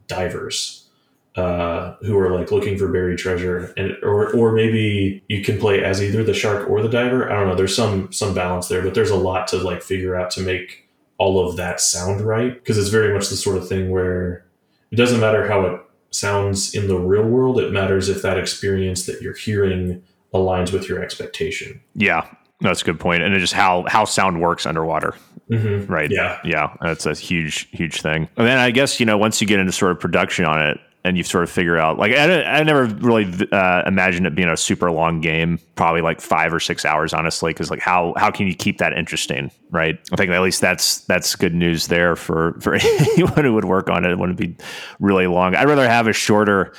[0.08, 0.90] divers
[1.36, 5.84] uh, who are like looking for buried treasure, and or or maybe you can play
[5.84, 7.32] as either the shark or the diver.
[7.32, 7.56] I don't know.
[7.56, 10.88] There's some some balance there, but there's a lot to like figure out to make
[11.18, 14.46] all of that sound right because it's very much the sort of thing where
[14.92, 17.60] it doesn't matter how it sounds in the real world.
[17.60, 20.02] It matters if that experience that you're hearing
[20.34, 21.82] aligns with your expectation.
[21.96, 22.28] Yeah,
[22.62, 25.16] that's a good point, and just how how sound works underwater.
[25.50, 25.92] Mm-hmm.
[25.92, 26.12] Right.
[26.12, 26.40] Yeah.
[26.44, 26.76] Yeah.
[26.82, 28.30] That's a huge, huge thing.
[28.38, 30.80] And then I guess, you know, once you get into sort of production on it
[31.04, 34.50] and you sort of figure out, like, I, I never really uh, imagined it being
[34.50, 38.30] a super long game, probably like five or six hours, honestly, because like how, how
[38.30, 39.50] can you keep that interesting?
[39.72, 39.98] Right.
[40.12, 43.90] I think at least that's, that's good news there for, for anyone who would work
[43.90, 44.12] on it.
[44.12, 44.56] It wouldn't be
[45.00, 45.56] really long.
[45.56, 46.74] I'd rather have a shorter,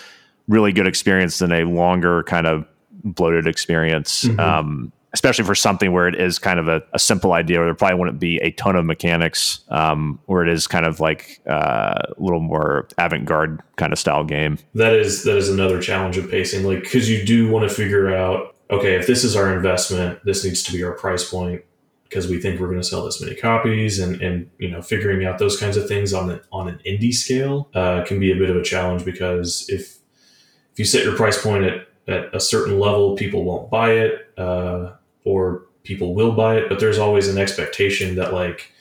[0.46, 2.66] really good experience than a longer kind of
[3.02, 4.24] bloated experience.
[4.24, 4.40] Mm-hmm.
[4.40, 7.74] Um, especially for something where it is kind of a, a, simple idea where there
[7.74, 11.94] probably wouldn't be a ton of mechanics um, where it is kind of like uh,
[11.94, 16.30] a little more avant-garde kind of style game that is that is another challenge of
[16.30, 20.18] pacing like because you do want to figure out okay if this is our investment
[20.24, 21.62] this needs to be our price point
[22.04, 25.24] because we think we're going to sell this many copies and and you know figuring
[25.26, 28.36] out those kinds of things on the, on an indie scale uh, can be a
[28.36, 29.98] bit of a challenge because if
[30.72, 34.32] if you set your price point at at a certain level, people won't buy it.
[34.36, 34.92] Uh,
[35.24, 38.72] or people will buy it, but there's always an expectation that like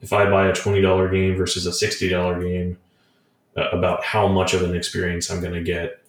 [0.00, 2.78] if I buy a twenty dollar game versus a sixty dollar game,
[3.56, 6.00] uh, about how much of an experience I'm going to get.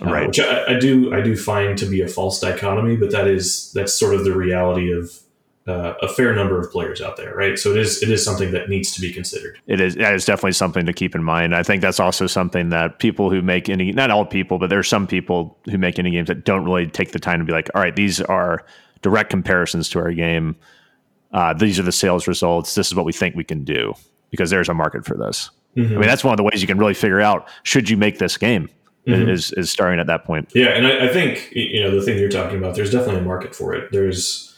[0.00, 0.26] Uh, right.
[0.26, 3.72] Which I, I, do I do find to be a false dichotomy, but that is
[3.72, 5.18] that's sort of the reality of
[5.66, 7.58] uh, a fair number of players out there, right?
[7.58, 9.58] So it is it is something that needs to be considered.
[9.66, 11.54] It is that is definitely something to keep in mind.
[11.54, 14.78] I think that's also something that people who make any not all people, but there
[14.78, 17.52] are some people who make any games that don't really take the time to be
[17.52, 18.64] like, all right, these are
[19.02, 20.56] direct comparisons to our game.
[21.32, 22.74] Uh, these are the sales results.
[22.74, 23.94] This is what we think we can do
[24.30, 25.50] because there's a market for this.
[25.76, 25.94] Mm-hmm.
[25.94, 28.18] I mean, that's one of the ways you can really figure out should you make
[28.18, 28.68] this game.
[29.06, 29.30] Mm-hmm.
[29.30, 30.52] Is is starting at that point.
[30.54, 32.76] Yeah, and I, I, think you know the thing you're talking about.
[32.76, 33.90] There's definitely a market for it.
[33.90, 34.54] There's,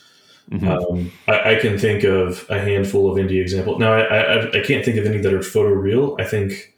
[0.50, 0.68] mm-hmm.
[0.68, 3.78] um, I, I, can think of a handful of indie examples.
[3.78, 6.20] Now, I, I, I can't think of any that are photoreal.
[6.20, 6.74] I think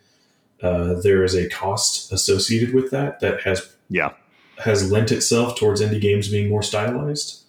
[0.62, 4.12] uh, there is a cost associated with that that has yeah
[4.58, 7.45] has lent itself towards indie games being more stylized.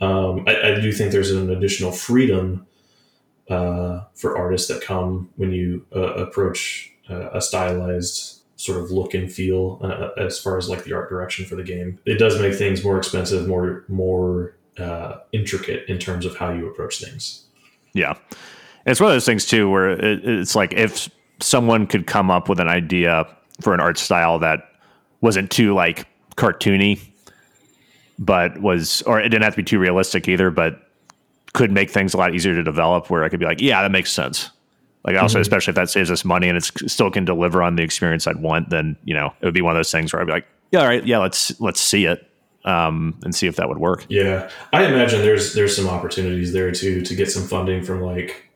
[0.00, 2.66] Um, I, I, do think there's an additional freedom
[3.48, 9.14] uh, for artists that come when you uh, approach uh, a stylized sort of look
[9.14, 11.98] and feel uh, as far as like the art direction for the game.
[12.04, 16.68] It does make things more expensive, more more uh, intricate in terms of how you
[16.68, 17.44] approach things.
[17.92, 18.14] Yeah,
[18.84, 21.08] it's one of those things too where it, it's like if
[21.40, 23.26] someone could come up with an idea
[23.60, 24.70] for an art style that
[25.20, 27.00] wasn't too like cartoony,
[28.18, 30.80] but was or it didn't have to be too realistic either, but
[31.52, 33.10] could make things a lot easier to develop.
[33.10, 34.50] Where I could be like, yeah, that makes sense.
[35.04, 35.42] Like also, mm-hmm.
[35.42, 38.42] especially if that saves us money and it still can deliver on the experience I'd
[38.42, 40.46] want, then you know it would be one of those things where I'd be like,
[40.72, 42.28] yeah, all right, yeah, let's let's see it
[42.64, 44.04] um, and see if that would work.
[44.08, 48.50] Yeah, I imagine there's there's some opportunities there too to get some funding from like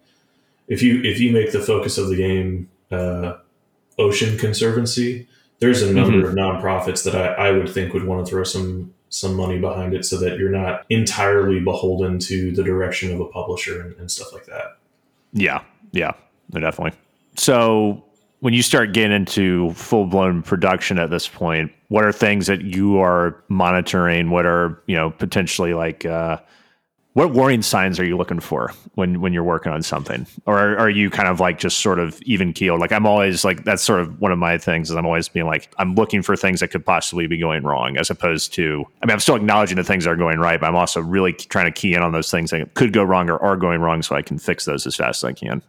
[0.67, 3.37] if you if you make the focus of the game uh,
[3.99, 5.29] ocean conservancy,
[5.61, 6.27] there's a number mm-hmm.
[6.27, 9.93] of nonprofits that I, I would think would want to throw some some money behind
[9.93, 14.11] it so that you're not entirely beholden to the direction of a publisher and, and
[14.11, 14.79] stuff like that.
[15.33, 16.13] Yeah, yeah,
[16.53, 16.99] definitely.
[17.37, 18.03] So
[18.39, 22.63] when you start getting into full blown production at this point, what are things that
[22.63, 24.31] you are monitoring?
[24.31, 26.39] What are you know potentially like uh,
[27.15, 30.27] what warning signs are you looking for when when you're working on something?
[30.47, 32.81] Or are, are, you kind of like just sort of even keeled?
[32.81, 35.47] Like i'm always like that's sort of one of my things is i'm always being
[35.47, 39.07] like i'm looking for things that could possibly be going wrong as opposed to i
[39.07, 41.67] mean i'm still acknowledging the things that are going right but i'm also really trying
[41.67, 44.15] to key in on those things that could go wrong or are going wrong so
[44.15, 45.63] i can fix those as fast as i can.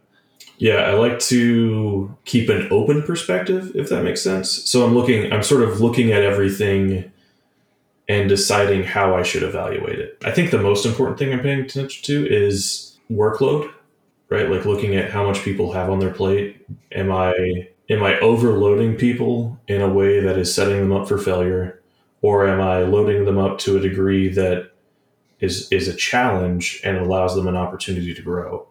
[0.58, 4.50] Yeah i like to keep an open perspective if that makes sense.
[4.50, 7.11] So i'm looking i'm sort of looking at everything
[8.08, 10.18] and deciding how I should evaluate it.
[10.24, 13.72] I think the most important thing I'm paying attention to is workload,
[14.28, 14.50] right?
[14.50, 16.66] Like looking at how much people have on their plate.
[16.92, 21.18] Am I am I overloading people in a way that is setting them up for
[21.18, 21.80] failure
[22.22, 24.72] or am I loading them up to a degree that
[25.40, 28.66] is is a challenge and allows them an opportunity to grow?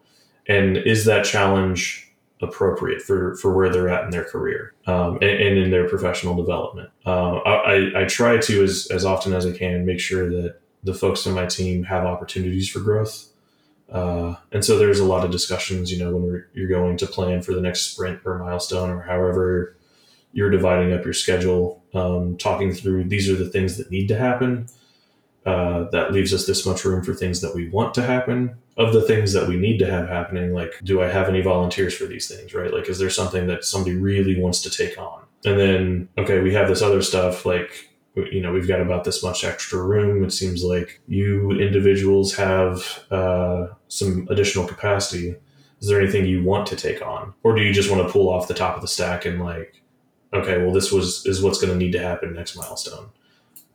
[0.46, 2.11] And is that challenge
[2.42, 6.34] appropriate for for where they're at in their career um, and, and, in their professional
[6.34, 6.90] development.
[7.06, 10.92] Uh, I, I try to as as often as I can make sure that the
[10.92, 13.28] folks on my team have opportunities for growth.
[13.88, 17.42] Uh, and so there's a lot of discussions, you know, when you're going to plan
[17.42, 19.76] for the next sprint or milestone or however
[20.32, 24.16] you're dividing up your schedule, um, talking through these are the things that need to
[24.16, 24.66] happen.
[25.44, 28.54] Uh, that leaves us this much room for things that we want to happen.
[28.76, 31.94] Of the things that we need to have happening like do i have any volunteers
[31.94, 32.72] for these things right?
[32.72, 35.24] Like is there something that somebody really wants to take on?
[35.44, 39.22] And then okay we have this other stuff like you know we've got about this
[39.22, 40.24] much extra room.
[40.24, 45.34] It seems like you individuals have uh, some additional capacity.
[45.80, 47.34] Is there anything you want to take on?
[47.42, 49.82] Or do you just want to pull off the top of the stack and like
[50.32, 53.10] okay well this was is what's going to need to happen next milestone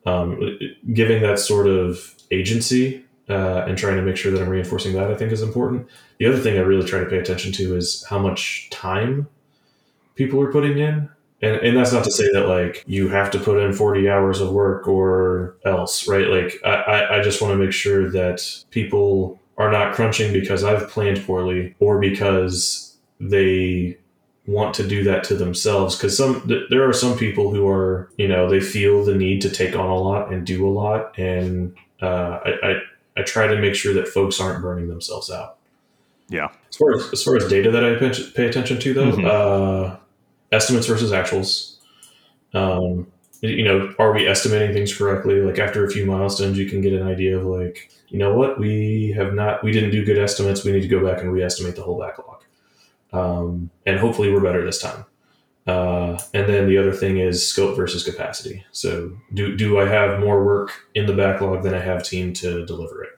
[0.06, 0.58] um,
[0.92, 5.10] giving that sort of agency uh, and trying to make sure that I'm reinforcing that
[5.10, 5.86] I think is important.
[6.18, 9.28] The other thing I really try to pay attention to is how much time
[10.14, 11.08] people are putting in.
[11.40, 14.40] And, and that's not to say that like you have to put in 40 hours
[14.40, 16.26] of work or else, right?
[16.26, 20.88] Like I, I just want to make sure that people are not crunching because I've
[20.88, 23.98] planned poorly or because they
[24.48, 28.10] want to do that to themselves because some th- there are some people who are
[28.16, 31.16] you know they feel the need to take on a lot and do a lot
[31.18, 32.80] and uh, I, I
[33.18, 35.58] I try to make sure that folks aren't burning themselves out.
[36.28, 36.48] Yeah.
[36.68, 37.96] As far as, as far as data that I
[38.34, 39.26] pay attention to, though, mm-hmm.
[39.26, 39.96] uh,
[40.52, 41.76] estimates versus actuals.
[42.54, 43.08] Um,
[43.40, 45.40] you know, are we estimating things correctly?
[45.40, 48.58] Like after a few milestones, you can get an idea of like, you know what,
[48.58, 50.64] we have not, we didn't do good estimates.
[50.64, 52.37] We need to go back and re-estimate the whole backlog.
[53.12, 55.04] Um, and hopefully we're better this time.
[55.66, 58.64] Uh, and then the other thing is scope versus capacity.
[58.72, 62.64] So, do do I have more work in the backlog than I have team to
[62.64, 63.10] deliver it?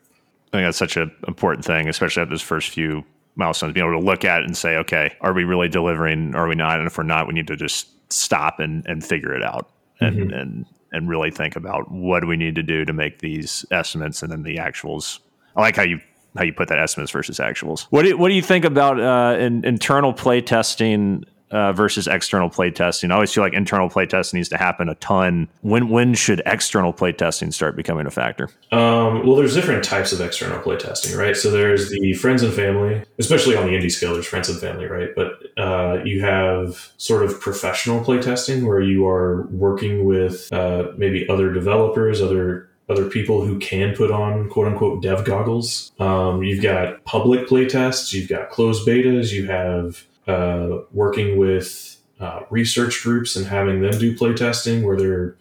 [0.52, 3.04] I think that's such an important thing, especially at those first few
[3.36, 6.34] milestones, being able to look at it and say, okay, are we really delivering?
[6.34, 6.80] Or are we not?
[6.80, 9.70] And if we're not, we need to just stop and, and figure it out
[10.00, 10.34] and, mm-hmm.
[10.34, 14.24] and and really think about what do we need to do to make these estimates
[14.24, 15.20] and then the actuals.
[15.54, 16.00] I like how you
[16.36, 17.86] how you put that estimates versus actuals.
[17.90, 22.06] What do you, what do you think about uh, in, internal play testing uh, versus
[22.06, 23.10] external play testing.
[23.10, 25.48] I always feel like internal play testing needs to happen a ton.
[25.62, 28.48] When when should external play testing start becoming a factor?
[28.72, 31.36] Um, well, there's different types of external play testing, right?
[31.36, 34.14] So there's the friends and family, especially on the indie scale.
[34.14, 35.08] There's friends and family, right?
[35.14, 40.92] But uh, you have sort of professional play testing where you are working with uh,
[40.96, 45.92] maybe other developers, other other people who can put on quote unquote dev goggles.
[46.00, 51.96] Um, you've got public play tests, you've got closed betas, you have uh, working with
[52.18, 55.36] uh, research groups and having them do play testing where they're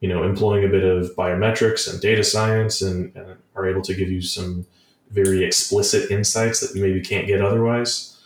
[0.00, 3.94] you know employing a bit of biometrics and data science and, and are able to
[3.94, 4.66] give you some
[5.10, 8.18] very explicit insights that you maybe can't get otherwise.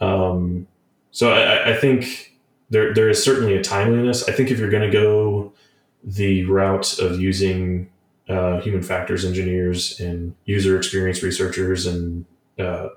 [0.00, 0.66] Um,
[1.10, 2.34] so I, I, think
[2.70, 4.28] there there is certainly a timeliness.
[4.28, 5.52] I think if you're going to go
[6.02, 7.88] the route of using
[8.28, 12.24] uh, human factors engineers and user experience researchers and
[12.58, 12.88] uh,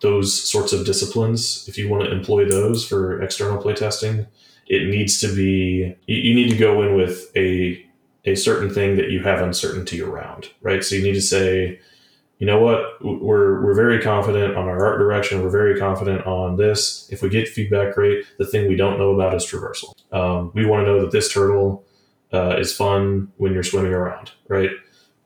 [0.00, 4.26] those sorts of disciplines, if you want to employ those for external playtesting,
[4.66, 7.84] it needs to be you, you need to go in with a
[8.24, 10.84] a certain thing that you have uncertainty around, right?
[10.84, 11.80] So you need to say,
[12.38, 15.42] you know what, we're we're very confident on our art direction.
[15.42, 17.08] We're very confident on this.
[17.10, 18.24] If we get feedback, great.
[18.38, 19.94] The thing we don't know about is traversal.
[20.12, 21.84] Um, we want to know that this turtle
[22.32, 24.70] uh, is fun when you're swimming around, right?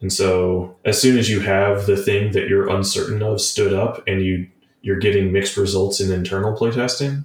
[0.00, 4.02] And so as soon as you have the thing that you're uncertain of stood up
[4.06, 4.48] and you
[4.82, 7.24] you're getting mixed results in internal playtesting,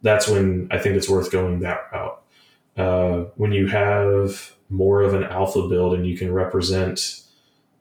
[0.00, 2.22] that's when I think it's worth going that route.
[2.76, 7.20] Uh, when you have more of an alpha build and you can represent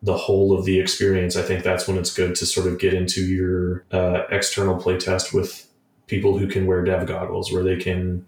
[0.04, 2.94] the whole of the experience, I think that's when it's good to sort of get
[2.94, 5.68] into your uh, external playtest with
[6.08, 8.26] people who can wear dev goggles, where they can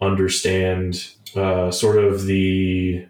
[0.00, 3.06] understand uh, sort of the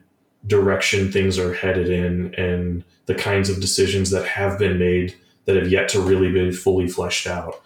[0.47, 5.15] direction things are headed in and the kinds of decisions that have been made
[5.45, 7.61] that have yet to really be fully fleshed out.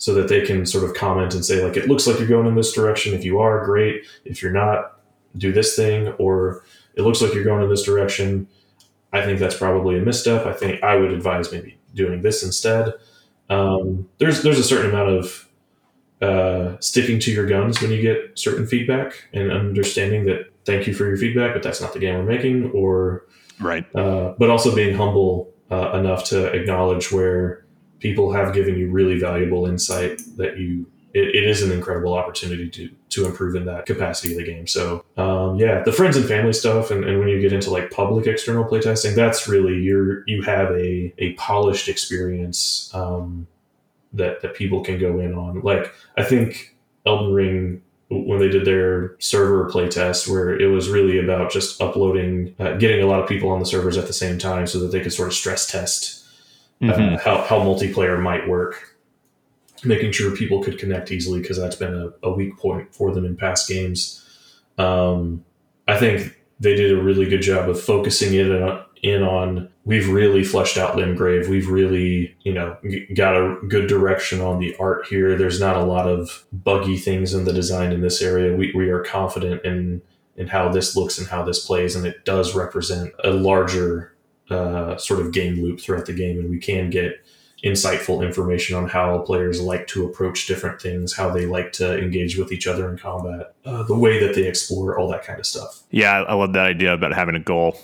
[0.00, 2.46] So that they can sort of comment and say like it looks like you're going
[2.46, 3.14] in this direction.
[3.14, 4.04] If you are great.
[4.24, 4.98] If you're not
[5.36, 6.08] do this thing.
[6.18, 6.64] Or
[6.94, 8.48] it looks like you're going in this direction.
[9.12, 10.46] I think that's probably a misstep.
[10.46, 12.92] I think i would advise maybe doing this instead.
[13.48, 15.47] Um, there's there's a certain amount of
[16.20, 20.94] uh, sticking to your guns when you get certain feedback and understanding that thank you
[20.94, 23.24] for your feedback, but that's not the game we're making, or
[23.60, 23.84] right.
[23.94, 27.64] Uh, but also being humble uh, enough to acknowledge where
[28.00, 32.68] people have given you really valuable insight that you it, it is an incredible opportunity
[32.68, 34.66] to to improve in that capacity of the game.
[34.66, 37.90] So um, yeah, the friends and family stuff, and, and when you get into like
[37.90, 42.90] public external playtesting, that's really you're you have a a polished experience.
[42.94, 43.46] Um,
[44.12, 45.60] that that people can go in on.
[45.60, 51.18] Like I think Elden Ring when they did their server playtest, where it was really
[51.18, 54.38] about just uploading, uh, getting a lot of people on the servers at the same
[54.38, 56.26] time, so that they could sort of stress test
[56.82, 57.14] uh, mm-hmm.
[57.16, 58.96] how how multiplayer might work,
[59.84, 63.24] making sure people could connect easily because that's been a, a, weak point for them
[63.24, 64.24] in past games.
[64.78, 65.44] Um,
[65.86, 70.08] I think they did a really good job of focusing it on in on we've
[70.08, 71.48] really fleshed out Limgrave.
[71.48, 72.76] We've really, you know,
[73.14, 75.36] got a good direction on the art here.
[75.36, 78.56] There's not a lot of buggy things in the design in this area.
[78.56, 80.02] We, we are confident in
[80.36, 84.14] in how this looks and how this plays, and it does represent a larger
[84.50, 87.24] uh, sort of game loop throughout the game, and we can get
[87.64, 92.38] insightful information on how players like to approach different things, how they like to engage
[92.38, 95.46] with each other in combat, uh, the way that they explore, all that kind of
[95.46, 95.82] stuff.
[95.90, 97.76] Yeah, I love that idea about having a goal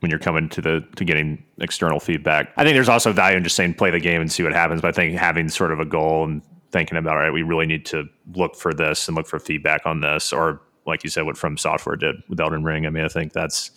[0.00, 2.52] when you're coming to the to getting external feedback.
[2.56, 4.80] I think there's also value in just saying play the game and see what happens.
[4.80, 7.66] But I think having sort of a goal and thinking about all right, we really
[7.66, 11.24] need to look for this and look for feedback on this, or like you said,
[11.24, 12.86] what From Software did with Elden Ring.
[12.86, 13.70] I mean, I think that's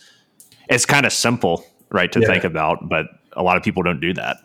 [0.68, 2.26] it's kind of simple, right, to yeah.
[2.26, 4.38] think about, but a lot of people don't do that.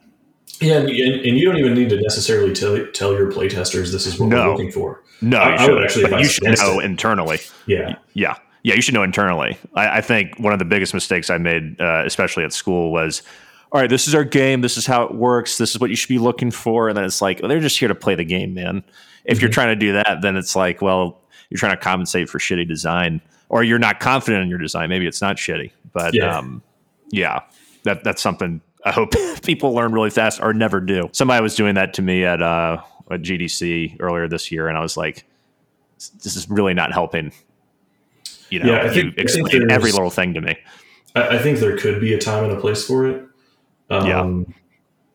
[0.59, 4.19] Yeah, and, and, you don't even need to necessarily tell tell your playtesters this is
[4.19, 4.43] what no.
[4.43, 5.03] we're looking for.
[5.21, 6.85] No, I, you I would actually, but you should know it.
[6.85, 7.39] internally.
[7.67, 8.37] Yeah, yeah.
[8.67, 9.57] Yeah, you should know internally.
[9.75, 13.23] I, I think one of the biggest mistakes I made, uh, especially at school, was
[13.71, 14.59] all right, this is our game.
[14.59, 15.57] This is how it works.
[15.57, 16.89] This is what you should be looking for.
[16.89, 18.83] And then it's like, well, they're just here to play the game, man.
[19.23, 19.41] If mm-hmm.
[19.41, 22.67] you're trying to do that, then it's like, well, you're trying to compensate for shitty
[22.67, 24.89] design, or you're not confident in your design.
[24.89, 26.61] Maybe it's not shitty, but yeah, um,
[27.09, 27.43] yeah
[27.83, 29.13] that that's something I hope
[29.43, 31.09] people learn really fast or never do.
[31.13, 34.81] Somebody was doing that to me at uh, at GDC earlier this year, and I
[34.81, 35.23] was like,
[36.21, 37.31] this is really not helping
[38.49, 40.57] you know, yeah, I think, explain every little thing to me.
[41.15, 43.23] I, think there could be a time and a place for it.
[43.89, 44.45] Um,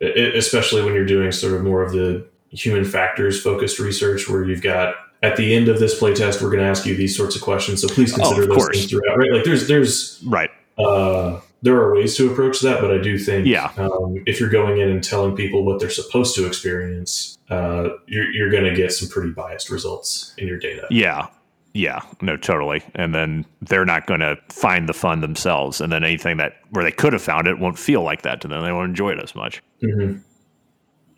[0.00, 0.08] yeah.
[0.08, 4.44] It, especially when you're doing sort of more of the human factors focused research where
[4.44, 7.36] you've got at the end of this playtest, we're going to ask you these sorts
[7.36, 7.80] of questions.
[7.80, 8.78] So please oh, consider oh, those course.
[8.78, 9.32] things throughout, right?
[9.32, 10.50] Like there's, there's, right.
[10.76, 13.70] Uh, there are ways to approach that, but I do think yeah.
[13.76, 18.30] um, if you're going in and telling people what they're supposed to experience, uh, you're,
[18.32, 20.88] you're going to get some pretty biased results in your data.
[20.90, 21.28] Yeah.
[21.74, 22.82] Yeah, no, totally.
[22.94, 25.80] And then they're not going to find the fun themselves.
[25.80, 28.48] And then anything that where they could have found it won't feel like that to
[28.48, 28.62] them.
[28.62, 29.62] They won't enjoy it as much.
[29.82, 30.18] Mm-hmm.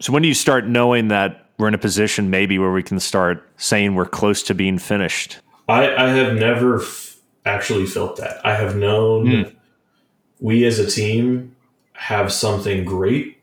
[0.00, 3.00] So when do you start knowing that we're in a position maybe where we can
[3.00, 5.38] start saying we're close to being finished?
[5.68, 8.44] I, I have never f- actually felt that.
[8.44, 9.56] I have known mm.
[10.40, 11.56] we as a team
[11.94, 13.38] have something great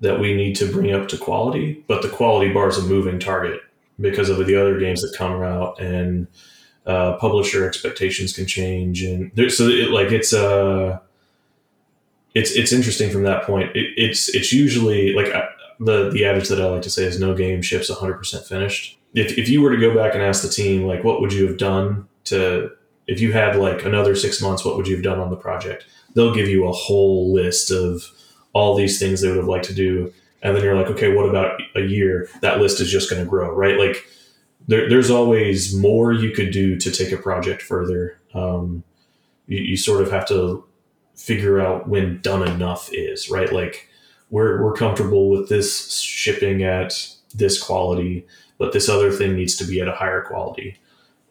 [0.00, 3.18] that we need to bring up to quality, but the quality bar is a moving
[3.18, 3.60] target
[4.00, 6.26] because of the other games that come out and
[6.86, 10.98] uh, publisher expectations can change and there, so it, like it's uh
[12.34, 13.74] it's it's interesting from that point.
[13.74, 15.48] It, it's it's usually like I,
[15.80, 18.98] the the adage that I like to say is no game ships 100% finished.
[19.14, 21.46] If, if you were to go back and ask the team like what would you
[21.46, 22.70] have done to
[23.06, 25.86] if you had like another six months what would you have done on the project?
[26.14, 28.10] They'll give you a whole list of
[28.52, 30.12] all these things they would have liked to do
[30.42, 32.28] and then you're like okay what about a year?
[32.42, 33.78] That list is just going to grow right?
[33.78, 34.06] Like
[34.66, 38.20] there, there's always more you could do to take a project further.
[38.34, 38.84] Um,
[39.46, 40.64] you, you sort of have to
[41.16, 43.52] figure out when done enough is right?
[43.52, 43.88] Like
[44.30, 46.94] we're, we're comfortable with this shipping at
[47.34, 48.26] this quality
[48.58, 50.76] but this other thing needs to be at a higher quality.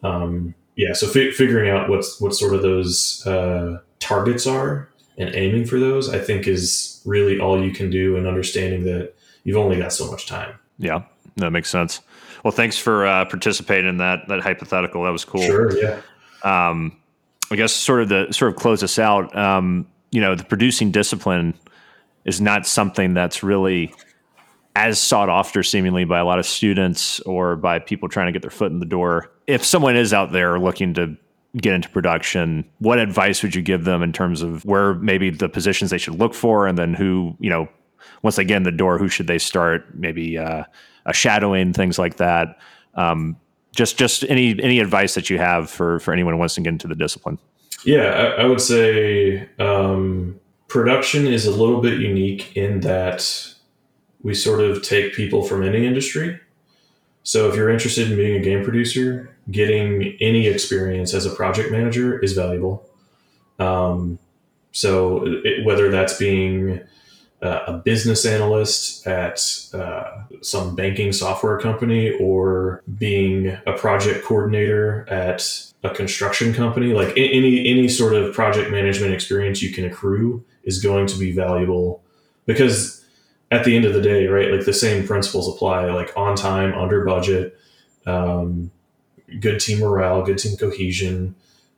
[0.02, 4.88] Um, yeah so fi- figuring out what's what sort of those uh, targets are
[5.18, 9.14] and aiming for those i think is really all you can do and understanding that
[9.44, 10.54] you've only got so much time.
[10.78, 11.02] Yeah
[11.38, 12.00] that makes sense.
[12.44, 15.04] Well thanks for uh, participating in that that hypothetical.
[15.04, 15.42] That was cool.
[15.42, 16.00] Sure yeah.
[16.44, 16.96] Um,
[17.50, 20.92] i guess sort of the sort of close us out um, you know the producing
[20.92, 21.54] discipline
[22.24, 23.92] is not something that's really
[24.76, 28.42] as sought after seemingly by a lot of students or by people trying to get
[28.42, 29.32] their foot in the door.
[29.48, 31.16] If someone is out there looking to
[31.58, 35.48] get into production, what advice would you give them in terms of where maybe the
[35.48, 37.68] positions they should look for, and then who you know
[38.22, 39.86] once they get in the door, who should they start?
[39.94, 40.64] Maybe uh,
[41.06, 42.58] a shadowing, things like that.
[42.94, 43.36] Um,
[43.74, 46.70] just just any any advice that you have for for anyone who wants to get
[46.70, 47.38] into the discipline.
[47.84, 53.54] Yeah, I, I would say um, production is a little bit unique in that
[54.22, 56.40] we sort of take people from any industry.
[57.28, 61.70] So if you're interested in being a game producer, getting any experience as a project
[61.70, 62.88] manager is valuable.
[63.58, 64.18] Um,
[64.72, 66.80] so it, whether that's being
[67.42, 75.06] uh, a business analyst at uh, some banking software company or being a project coordinator
[75.10, 80.42] at a construction company, like any any sort of project management experience you can accrue
[80.62, 82.02] is going to be valuable
[82.46, 82.97] because
[83.50, 86.74] at the end of the day, right, like the same principles apply, like on time,
[86.74, 87.58] under budget.
[88.06, 88.70] Um,
[89.40, 91.34] good team morale, good team cohesion,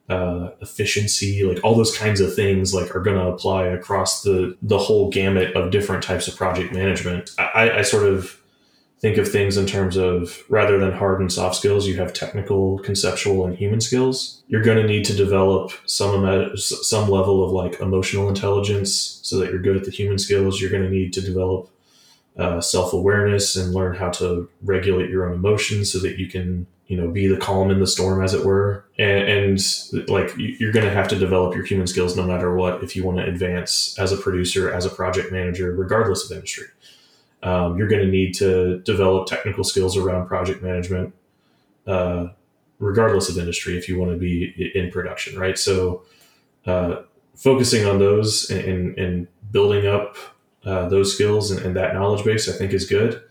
[0.08, 4.56] uh, efficiency, like all those kinds of things, like are going to apply across the
[4.62, 7.30] the whole gamut of different types of project management.
[7.38, 8.39] I, I sort of
[9.00, 12.78] think of things in terms of rather than hard and soft skills, you have technical,
[12.80, 14.42] conceptual, and human skills.
[14.48, 19.50] You're going to need to develop some some level of like emotional intelligence so that
[19.50, 20.60] you're good at the human skills.
[20.60, 21.70] You're going to need to develop
[22.38, 26.66] uh, self awareness and learn how to regulate your own emotions so that you can
[26.86, 30.72] you know be the calm in the storm as it were and, and like you're
[30.72, 33.24] going to have to develop your human skills no matter what if you want to
[33.24, 36.66] advance as a producer as a project manager regardless of industry
[37.42, 41.14] um, you're going to need to develop technical skills around project management
[41.86, 42.28] uh,
[42.78, 45.58] regardless of industry if you want to be in production right?
[45.58, 46.02] So
[46.66, 47.02] uh,
[47.36, 50.16] focusing on those and, and building up
[50.64, 53.22] uh, those skills and, and that knowledge base i think is good.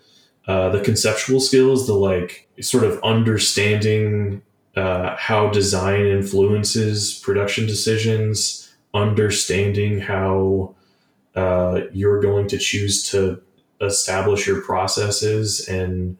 [0.48, 4.42] Uh, the conceptual skills, the like sort of understanding
[4.76, 10.74] uh, how design influences production decisions, understanding how
[11.36, 13.40] uh, you're going to choose to
[13.82, 16.18] establish your processes and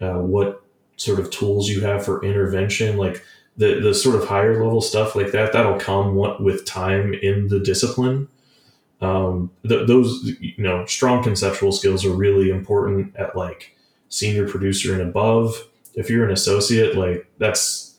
[0.00, 0.62] uh, what
[0.96, 3.22] sort of tools you have for intervention, like
[3.56, 5.52] the the sort of higher level stuff like that.
[5.52, 8.28] That'll come with time in the discipline
[9.04, 13.76] um, th- those you know strong conceptual skills are really important at like
[14.08, 15.54] senior producer and above
[15.94, 17.96] if you're an associate like that's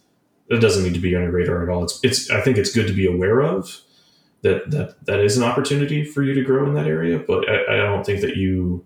[0.49, 2.73] that doesn't need to be on your radar at all it's it's i think it's
[2.73, 3.81] good to be aware of
[4.41, 7.73] that that that is an opportunity for you to grow in that area but i,
[7.73, 8.83] I don't think that you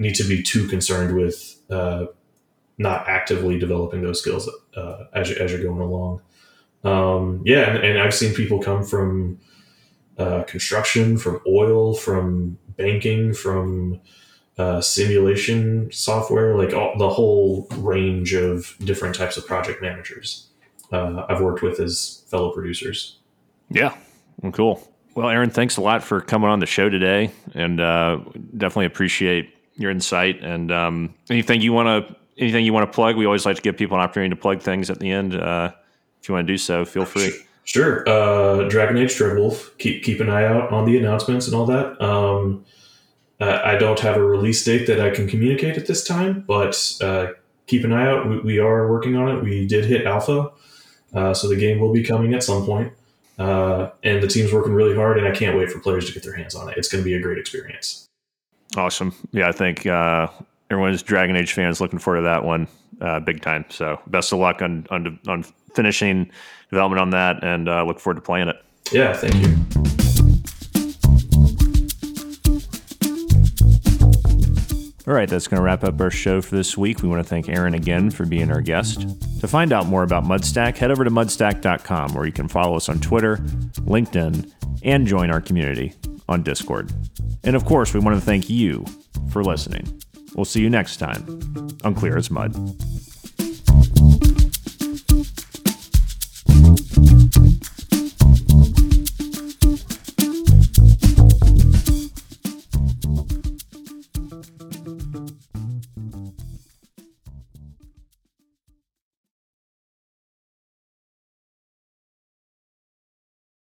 [0.00, 2.06] need to be too concerned with uh,
[2.78, 6.20] not actively developing those skills uh, as, you, as you're going along
[6.82, 9.38] um, yeah and, and i've seen people come from
[10.20, 13.98] uh, construction, from oil, from banking, from
[14.58, 20.48] uh, simulation software, like all, the whole range of different types of project managers
[20.92, 23.16] uh, I've worked with as fellow producers.
[23.70, 23.96] Yeah,
[24.42, 24.86] well, cool.
[25.14, 28.18] Well, Aaron, thanks a lot for coming on the show today, and uh,
[28.58, 30.42] definitely appreciate your insight.
[30.42, 33.62] And um, anything you want to anything you want to plug, we always like to
[33.62, 35.34] give people an opportunity to plug things at the end.
[35.34, 35.72] Uh,
[36.20, 37.32] if you want to do so, feel free.
[37.64, 38.08] Sure.
[38.08, 39.76] Uh, Dragon Age Dreadwolf.
[39.78, 42.00] Keep keep an eye out on the announcements and all that.
[42.00, 42.64] Um,
[43.42, 47.28] I don't have a release date that I can communicate at this time, but uh,
[47.66, 48.28] keep an eye out.
[48.28, 49.42] We, we, are working on it.
[49.42, 50.50] We did hit alpha,
[51.14, 52.92] uh, so the game will be coming at some point.
[53.38, 56.22] Uh, and the team's working really hard, and I can't wait for players to get
[56.22, 56.76] their hands on it.
[56.76, 58.09] It's going to be a great experience.
[58.76, 59.14] Awesome.
[59.32, 60.28] Yeah, I think uh,
[60.70, 62.68] everyone's Dragon Age fans looking forward to that one.
[63.00, 63.64] uh, big time.
[63.68, 65.44] So best of luck on on, on
[65.74, 66.30] finishing
[66.70, 68.56] development on that, and uh, look forward to playing it.
[68.92, 69.89] Yeah, thank you.
[75.10, 77.02] All right, that's going to wrap up our show for this week.
[77.02, 79.00] We want to thank Aaron again for being our guest.
[79.40, 82.88] To find out more about Mudstack, head over to mudstack.com where you can follow us
[82.88, 83.38] on Twitter,
[83.78, 84.48] LinkedIn,
[84.84, 85.94] and join our community
[86.28, 86.92] on Discord.
[87.42, 88.84] And of course, we want to thank you
[89.32, 90.00] for listening.
[90.36, 91.26] We'll see you next time
[91.82, 92.54] on Clear as Mud.